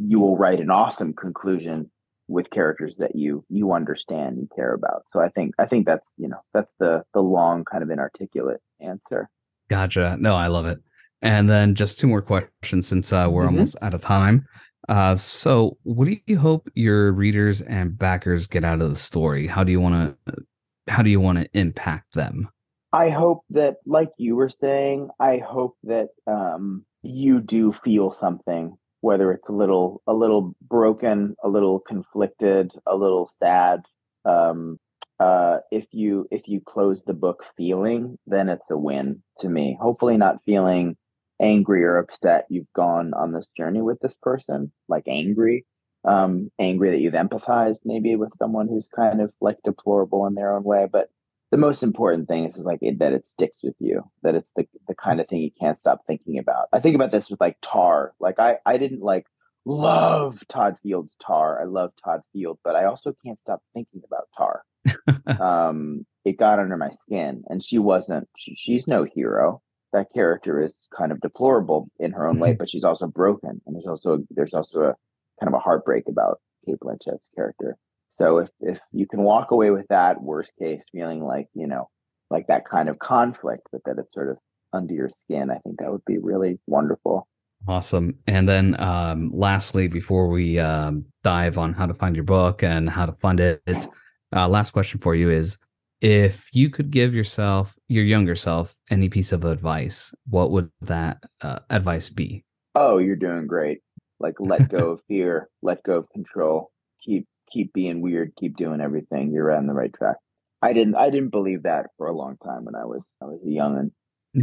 you 0.00 0.20
will 0.20 0.36
write 0.36 0.60
an 0.60 0.70
awesome 0.70 1.12
conclusion 1.14 1.90
with 2.26 2.50
characters 2.50 2.96
that 2.98 3.14
you 3.14 3.44
you 3.48 3.72
understand 3.72 4.38
and 4.38 4.50
care 4.54 4.72
about. 4.72 5.04
So 5.08 5.20
I 5.20 5.28
think 5.28 5.54
I 5.58 5.66
think 5.66 5.86
that's 5.86 6.06
you 6.16 6.28
know 6.28 6.40
that's 6.52 6.72
the 6.78 7.04
the 7.12 7.20
long 7.20 7.64
kind 7.64 7.82
of 7.82 7.90
inarticulate 7.90 8.60
answer. 8.80 9.28
Gotcha. 9.68 10.16
No, 10.18 10.34
I 10.34 10.48
love 10.48 10.66
it. 10.66 10.78
And 11.22 11.48
then 11.48 11.74
just 11.74 11.98
two 11.98 12.06
more 12.06 12.22
questions 12.22 12.86
since 12.86 13.12
uh, 13.12 13.28
we're 13.30 13.44
mm-hmm. 13.44 13.54
almost 13.54 13.76
out 13.80 13.94
of 13.94 14.00
time. 14.00 14.46
Uh, 14.88 15.16
so, 15.16 15.78
what 15.84 16.06
do 16.06 16.16
you 16.26 16.38
hope 16.38 16.68
your 16.74 17.12
readers 17.12 17.62
and 17.62 17.96
backers 17.98 18.46
get 18.46 18.64
out 18.64 18.82
of 18.82 18.90
the 18.90 18.96
story? 18.96 19.46
How 19.46 19.64
do 19.64 19.72
you 19.72 19.80
want 19.80 20.18
to 20.26 20.44
how 20.88 21.02
do 21.02 21.08
you 21.08 21.20
want 21.20 21.38
to 21.38 21.48
impact 21.58 22.14
them? 22.14 22.48
I 22.92 23.10
hope 23.10 23.42
that, 23.50 23.76
like 23.86 24.10
you 24.18 24.36
were 24.36 24.50
saying, 24.50 25.08
I 25.18 25.38
hope 25.38 25.76
that 25.84 26.08
um, 26.26 26.84
you 27.02 27.40
do 27.40 27.74
feel 27.84 28.12
something 28.12 28.76
whether 29.04 29.32
it's 29.32 29.48
a 29.48 29.52
little 29.52 30.02
a 30.06 30.14
little 30.14 30.54
broken 30.62 31.36
a 31.44 31.48
little 31.48 31.78
conflicted 31.80 32.72
a 32.86 32.96
little 32.96 33.28
sad 33.38 33.82
um, 34.24 34.78
uh, 35.20 35.58
if 35.70 35.86
you 35.92 36.26
if 36.30 36.42
you 36.48 36.60
close 36.60 37.00
the 37.06 37.14
book 37.14 37.44
feeling, 37.56 38.18
then 38.26 38.48
it's 38.48 38.70
a 38.70 38.76
win 38.76 39.22
to 39.40 39.48
me. 39.48 39.78
Hopefully, 39.80 40.16
not 40.16 40.42
feeling 40.44 40.96
angry 41.40 41.84
or 41.84 41.98
upset. 41.98 42.46
You've 42.48 42.72
gone 42.74 43.14
on 43.14 43.32
this 43.32 43.46
journey 43.56 43.80
with 43.80 44.00
this 44.00 44.16
person, 44.22 44.72
like 44.88 45.04
angry, 45.06 45.66
um, 46.04 46.50
angry 46.58 46.90
that 46.90 47.00
you've 47.00 47.14
empathized 47.14 47.80
maybe 47.84 48.16
with 48.16 48.36
someone 48.36 48.68
who's 48.68 48.88
kind 48.88 49.20
of 49.20 49.32
like 49.40 49.58
deplorable 49.64 50.26
in 50.26 50.34
their 50.34 50.54
own 50.54 50.64
way. 50.64 50.88
But 50.90 51.10
the 51.54 51.58
most 51.58 51.84
important 51.84 52.26
thing 52.26 52.46
is 52.46 52.58
like 52.58 52.80
it, 52.82 52.98
that 52.98 53.12
it 53.12 53.28
sticks 53.28 53.58
with 53.62 53.76
you, 53.78 54.02
that 54.24 54.34
it's 54.34 54.50
the 54.56 54.66
the 54.88 54.94
kind 54.96 55.20
of 55.20 55.28
thing 55.28 55.40
you 55.40 55.52
can't 55.52 55.78
stop 55.78 56.00
thinking 56.04 56.40
about. 56.40 56.66
I 56.72 56.80
think 56.80 56.96
about 56.96 57.12
this 57.12 57.30
with 57.30 57.40
like 57.40 57.58
Tar. 57.62 58.12
Like 58.18 58.40
I 58.40 58.56
I 58.66 58.76
didn't 58.76 59.02
like 59.02 59.24
love 59.64 60.40
Todd 60.48 60.78
Field's 60.82 61.12
Tar. 61.24 61.62
I 61.62 61.66
love 61.66 61.92
Todd 62.04 62.22
Field, 62.32 62.58
but 62.64 62.74
I 62.74 62.86
also 62.86 63.14
can't 63.24 63.38
stop 63.40 63.62
thinking 63.72 64.02
about 64.04 64.26
Tar. 64.36 64.64
um, 65.40 66.04
it 66.24 66.40
got 66.40 66.58
under 66.58 66.76
my 66.76 66.90
skin, 67.02 67.44
and 67.46 67.64
she 67.64 67.78
wasn't. 67.78 68.28
She, 68.36 68.56
she's 68.56 68.88
no 68.88 69.04
hero. 69.04 69.62
That 69.92 70.12
character 70.12 70.60
is 70.60 70.74
kind 70.92 71.12
of 71.12 71.20
deplorable 71.20 71.88
in 72.00 72.10
her 72.14 72.26
own 72.26 72.40
way, 72.40 72.50
mm-hmm. 72.50 72.58
but 72.58 72.68
she's 72.68 72.82
also 72.82 73.06
broken, 73.06 73.60
and 73.64 73.76
there's 73.76 73.86
also 73.86 74.24
there's 74.28 74.54
also 74.54 74.80
a 74.80 74.94
kind 75.38 75.46
of 75.46 75.54
a 75.54 75.60
heartbreak 75.60 76.08
about 76.08 76.40
Cate 76.66 76.80
Blanchett's 76.80 77.30
character. 77.36 77.76
So 78.14 78.38
if 78.38 78.48
if 78.60 78.78
you 78.92 79.06
can 79.06 79.22
walk 79.22 79.50
away 79.50 79.70
with 79.70 79.86
that 79.90 80.22
worst 80.22 80.52
case 80.58 80.80
feeling 80.92 81.22
like 81.22 81.48
you 81.54 81.66
know 81.66 81.88
like 82.30 82.46
that 82.46 82.68
kind 82.68 82.88
of 82.88 82.98
conflict, 82.98 83.66
but 83.70 83.82
that 83.84 83.98
it's 83.98 84.14
sort 84.14 84.30
of 84.30 84.38
under 84.72 84.94
your 84.94 85.10
skin, 85.20 85.50
I 85.50 85.58
think 85.58 85.78
that 85.78 85.90
would 85.90 86.04
be 86.04 86.18
really 86.18 86.58
wonderful. 86.66 87.28
Awesome. 87.66 88.18
And 88.26 88.48
then 88.48 88.78
um, 88.80 89.30
lastly, 89.32 89.88
before 89.88 90.28
we 90.28 90.58
um, 90.58 91.06
dive 91.22 91.58
on 91.58 91.72
how 91.72 91.86
to 91.86 91.94
find 91.94 92.14
your 92.14 92.24
book 92.24 92.62
and 92.62 92.90
how 92.90 93.06
to 93.06 93.12
fund 93.12 93.40
it, 93.40 93.86
uh, 94.34 94.48
last 94.48 94.72
question 94.72 95.00
for 95.00 95.14
you 95.14 95.30
is 95.30 95.58
if 96.00 96.50
you 96.52 96.68
could 96.68 96.90
give 96.90 97.14
yourself, 97.14 97.76
your 97.88 98.04
younger 98.04 98.34
self, 98.34 98.76
any 98.90 99.08
piece 99.08 99.32
of 99.32 99.44
advice, 99.44 100.14
what 100.28 100.50
would 100.50 100.70
that 100.82 101.24
uh, 101.40 101.60
advice 101.70 102.10
be? 102.10 102.44
Oh, 102.74 102.98
you're 102.98 103.16
doing 103.16 103.46
great. 103.46 103.80
Like 104.20 104.34
let 104.38 104.68
go 104.68 104.90
of 104.92 105.00
fear, 105.08 105.48
let 105.62 105.82
go 105.84 105.98
of 105.98 106.10
control, 106.10 106.70
keep 107.02 107.26
keep 107.54 107.72
being 107.72 108.02
weird, 108.02 108.32
keep 108.38 108.56
doing 108.56 108.80
everything. 108.80 109.30
You're 109.32 109.52
on 109.52 109.66
the 109.66 109.72
right 109.72 109.92
track. 109.94 110.16
I 110.60 110.72
didn't 110.72 110.96
I 110.96 111.10
didn't 111.10 111.30
believe 111.30 111.62
that 111.62 111.86
for 111.96 112.06
a 112.06 112.16
long 112.16 112.36
time 112.42 112.64
when 112.64 112.74
I 112.74 112.84
was 112.84 113.08
I 113.22 113.26
was 113.26 113.40
a 113.46 113.50
young 113.50 113.78
and 113.78 113.92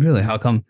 really? 0.03 0.21
How 0.21 0.37
come? 0.37 0.63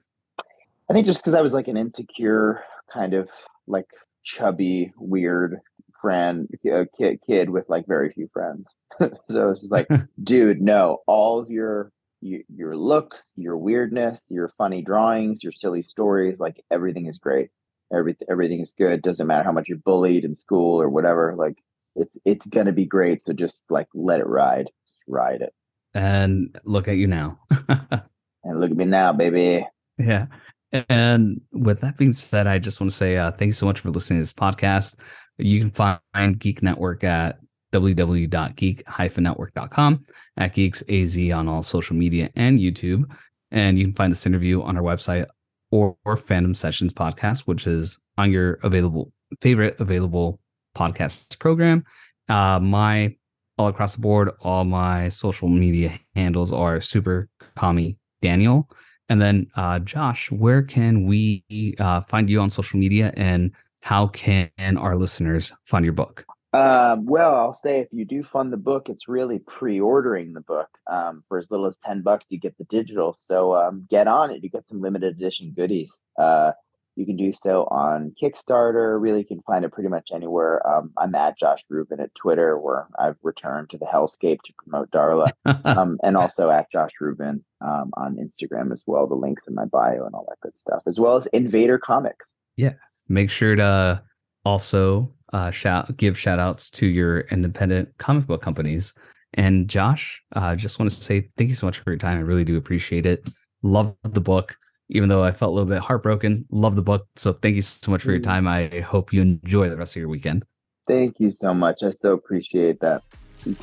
I 0.90 0.94
think 0.94 1.06
just 1.06 1.24
because 1.24 1.38
I 1.38 1.42
was 1.42 1.54
like 1.54 1.68
an 1.68 1.78
insecure 1.78 2.64
kind 2.92 3.14
of 3.14 3.30
like 3.68 3.88
chubby 4.24 4.92
weird 4.98 5.60
friend 6.02 6.50
kid, 6.64 7.20
kid 7.28 7.50
with 7.50 7.70
like 7.70 7.86
very 7.88 8.12
few 8.12 8.28
friends. 8.34 8.66
So 9.30 9.50
it's 9.50 9.64
like 9.64 9.88
dude 10.24 10.62
no 10.62 11.00
all 11.08 11.40
of 11.40 11.50
your 11.50 11.92
your 12.22 12.78
looks 12.78 13.18
your 13.36 13.58
weirdness 13.58 14.20
your 14.30 14.52
funny 14.58 14.84
drawings 14.84 15.44
your 15.44 15.54
silly 15.54 15.82
stories 15.82 16.38
like 16.40 16.64
everything 16.70 17.08
is 17.08 17.18
great. 17.18 17.50
Everything 17.94 18.28
everything 18.30 18.62
is 18.62 18.74
good. 18.78 19.02
Doesn't 19.02 19.28
matter 19.28 19.44
how 19.44 19.52
much 19.52 19.68
you're 19.68 19.80
bullied 19.80 20.24
in 20.24 20.36
school 20.36 20.82
or 20.82 20.90
whatever 20.90 21.36
like 21.38 21.58
it's 21.96 22.16
it's 22.26 22.46
gonna 22.46 22.72
be 22.72 22.86
great. 22.86 23.24
So 23.24 23.34
just 23.34 23.64
like 23.70 23.88
let 23.94 24.20
it 24.20 24.28
ride, 24.28 24.66
just 24.66 24.96
ride 25.08 25.42
it. 25.42 25.54
And 25.94 26.58
look 26.64 26.88
at 26.88 26.96
you 26.98 27.06
now. 27.08 27.40
and 27.68 28.60
look 28.60 28.72
at 28.72 28.78
me 28.78 28.86
now, 28.86 29.14
baby. 29.14 29.68
Yeah. 29.98 30.28
And 30.72 31.42
with 31.52 31.82
that 31.82 31.98
being 31.98 32.14
said, 32.14 32.48
I 32.48 32.60
just 32.60 32.80
want 32.80 32.92
to 32.92 32.98
say 32.98 33.18
uh, 33.18 33.32
thank 33.32 33.50
you 33.50 33.54
so 33.54 33.66
much 33.66 33.82
for 33.82 33.90
listening 33.90 34.20
to 34.20 34.22
this 34.22 34.32
podcast. 34.32 34.98
You 35.38 35.60
can 35.60 35.72
find 35.72 36.40
Geek 36.40 36.64
Network 36.64 37.04
at 37.04 37.40
www.geek-network.com 37.74 40.04
at 40.38 40.54
Geeks 40.54 40.84
AZ 40.90 41.34
on 41.34 41.48
all 41.48 41.64
social 41.64 41.96
media 41.96 42.30
and 42.36 42.60
YouTube. 42.60 43.12
And 43.50 43.80
you 43.80 43.86
can 43.86 43.94
find 43.94 44.12
this 44.12 44.26
interview 44.26 44.62
on 44.62 44.76
our 44.78 44.84
website 44.84 45.26
or, 45.72 45.98
or 46.06 46.16
Fandom 46.16 46.56
Sessions 46.56 46.94
podcast, 46.94 47.42
which 47.42 47.68
is 47.68 48.00
on 48.18 48.32
your 48.32 48.60
available 48.64 49.12
favorite 49.40 49.80
available 49.80 50.41
podcast 50.76 51.40
program. 51.40 51.84
Uh, 52.30 52.60
my 52.60 53.16
all 53.58 53.68
across 53.68 53.96
the 53.96 54.02
board, 54.02 54.32
all 54.42 54.64
my 54.64 55.10
social 55.10 55.50
media 55.50 56.00
handles 56.16 56.52
are 56.52 56.80
super 56.80 57.30
commie 57.56 57.98
Daniel. 58.22 58.70
And 59.10 59.22
then 59.22 59.48
uh, 59.56 59.80
Josh, 59.80 60.32
where 60.32 60.62
can 60.64 61.06
we 61.06 61.44
uh, 61.80 62.02
find 62.02 62.30
you 62.30 62.40
on 62.40 62.50
social 62.50 62.80
media 62.80 63.14
and 63.18 63.52
how 63.82 64.08
can 64.08 64.50
our 64.78 64.96
listeners 64.96 65.54
find 65.66 65.84
your 65.84 65.94
book? 65.94 66.26
Um, 66.54 67.06
well, 67.06 67.36
I'll 67.36 67.56
say 67.56 67.80
if 67.80 67.88
you 67.92 68.06
do 68.06 68.24
fund 68.24 68.52
the 68.52 68.58
book, 68.58 68.90
it's 68.90 69.08
really 69.08 69.40
pre-ordering 69.40 70.34
the 70.34 70.42
book. 70.42 70.68
Um, 70.90 71.24
for 71.28 71.40
as 71.40 71.46
little 71.50 71.68
as 71.68 71.76
10 71.86 72.02
bucks, 72.02 72.26
you 72.30 72.40
get 72.40 72.58
the 72.58 72.66
digital. 72.66 73.18
So 73.28 73.56
um, 73.56 73.88
get 73.90 74.08
on 74.08 74.32
it. 74.32 74.44
You 74.44 74.50
get 74.50 74.68
some 74.68 74.82
limited 74.82 75.16
edition 75.16 75.54
goodies. 75.56 75.92
Uh, 76.18 76.52
you 76.96 77.06
can 77.06 77.16
do 77.16 77.34
so 77.42 77.64
on 77.72 78.14
Kickstarter. 78.22 79.00
Really, 79.02 79.20
you 79.20 79.26
can 79.26 79.42
find 79.42 79.64
it 79.64 79.72
pretty 79.72 79.90
much 79.90 80.10
anywhere. 80.14 80.66
Um, 80.68 80.92
I'm 80.98 81.16
at 81.16 81.38
Josh 81.38 81.60
Ruben 81.70 82.00
at 82.00 82.14
Twitter, 82.16 82.58
where 82.60 82.88
I've 83.00 83.16
returned 83.24 83.70
to 83.72 83.78
the 83.78 83.86
hellscape 83.86 84.42
to 84.44 84.54
promote 84.58 84.92
Darla, 84.92 85.28
um, 85.66 86.00
and 86.04 86.18
also 86.18 86.50
at 86.50 86.72
Josh 86.72 86.92
Ruben 87.00 87.44
um, 87.62 87.92
on 87.96 88.18
Instagram 88.18 88.74
as 88.74 88.84
well. 88.86 89.08
The 89.08 89.16
links 89.16 89.48
in 89.48 89.56
my 89.56 89.66
bio 89.66 90.06
and 90.06 90.14
all 90.14 90.26
that 90.30 90.40
good 90.42 90.58
stuff, 90.58 90.84
as 90.86 91.00
well 91.00 91.18
as 91.18 91.28
Invader 91.34 91.80
Comics. 91.80 92.28
Yeah, 92.58 92.74
make 93.08 93.30
sure 93.30 93.56
to 93.56 94.04
also 94.44 95.14
uh, 95.34 95.52
shout 95.52 95.96
give 95.98 96.18
shout 96.18 96.40
outs 96.40 96.70
to 96.72 96.88
your 96.88 97.22
independent 97.22 97.90
comic 97.98 98.28
book 98.28 98.42
companies. 98.42 98.94
And 99.34 99.70
Josh, 99.70 100.22
I 100.34 100.52
uh, 100.52 100.56
just 100.56 100.78
want 100.78 100.92
to 100.92 101.02
say 101.02 101.30
thank 101.38 101.50
you 101.50 101.56
so 101.56 101.66
much 101.66 101.80
for 101.80 101.92
your 101.92 101.98
time. 101.98 102.18
I 102.18 102.22
really 102.22 102.44
do 102.44 102.58
appreciate 102.58 103.06
it. 103.06 103.30
Love 103.64 103.96
the 104.04 104.20
book 104.20 104.58
even 104.92 105.10
though 105.10 105.24
I 105.24 105.32
felt 105.32 105.52
a 105.52 105.54
little 105.54 105.70
bit 105.70 105.80
heartbroken. 105.80 106.46
Love 106.52 106.76
the 106.76 106.82
book. 106.82 107.08
So 107.16 107.34
thank 107.34 107.56
you 107.56 107.62
so 107.62 107.92
much 107.92 108.04
for 108.04 108.12
your 108.12 108.20
mm. 108.20 108.24
time. 108.24 108.48
I 108.48 108.82
hope 108.82 109.12
you 109.12 109.22
enjoy 109.22 109.70
the 109.70 109.78
rest 109.78 109.96
of 109.96 110.02
your 110.02 110.10
weekend. 110.10 110.46
Thank 110.88 111.20
you 111.20 111.32
so 111.32 111.54
much. 111.54 111.84
I 111.84 111.92
so 111.92 112.14
appreciate 112.14 112.80
that. 112.82 113.04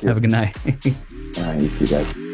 Have 0.01 0.17
a 0.17 0.19
good 0.19 0.31
night. 0.31 0.57
All 0.65 1.43
right, 1.43 1.61
you 1.61 1.69
too, 1.69 1.87
guys. 1.87 2.28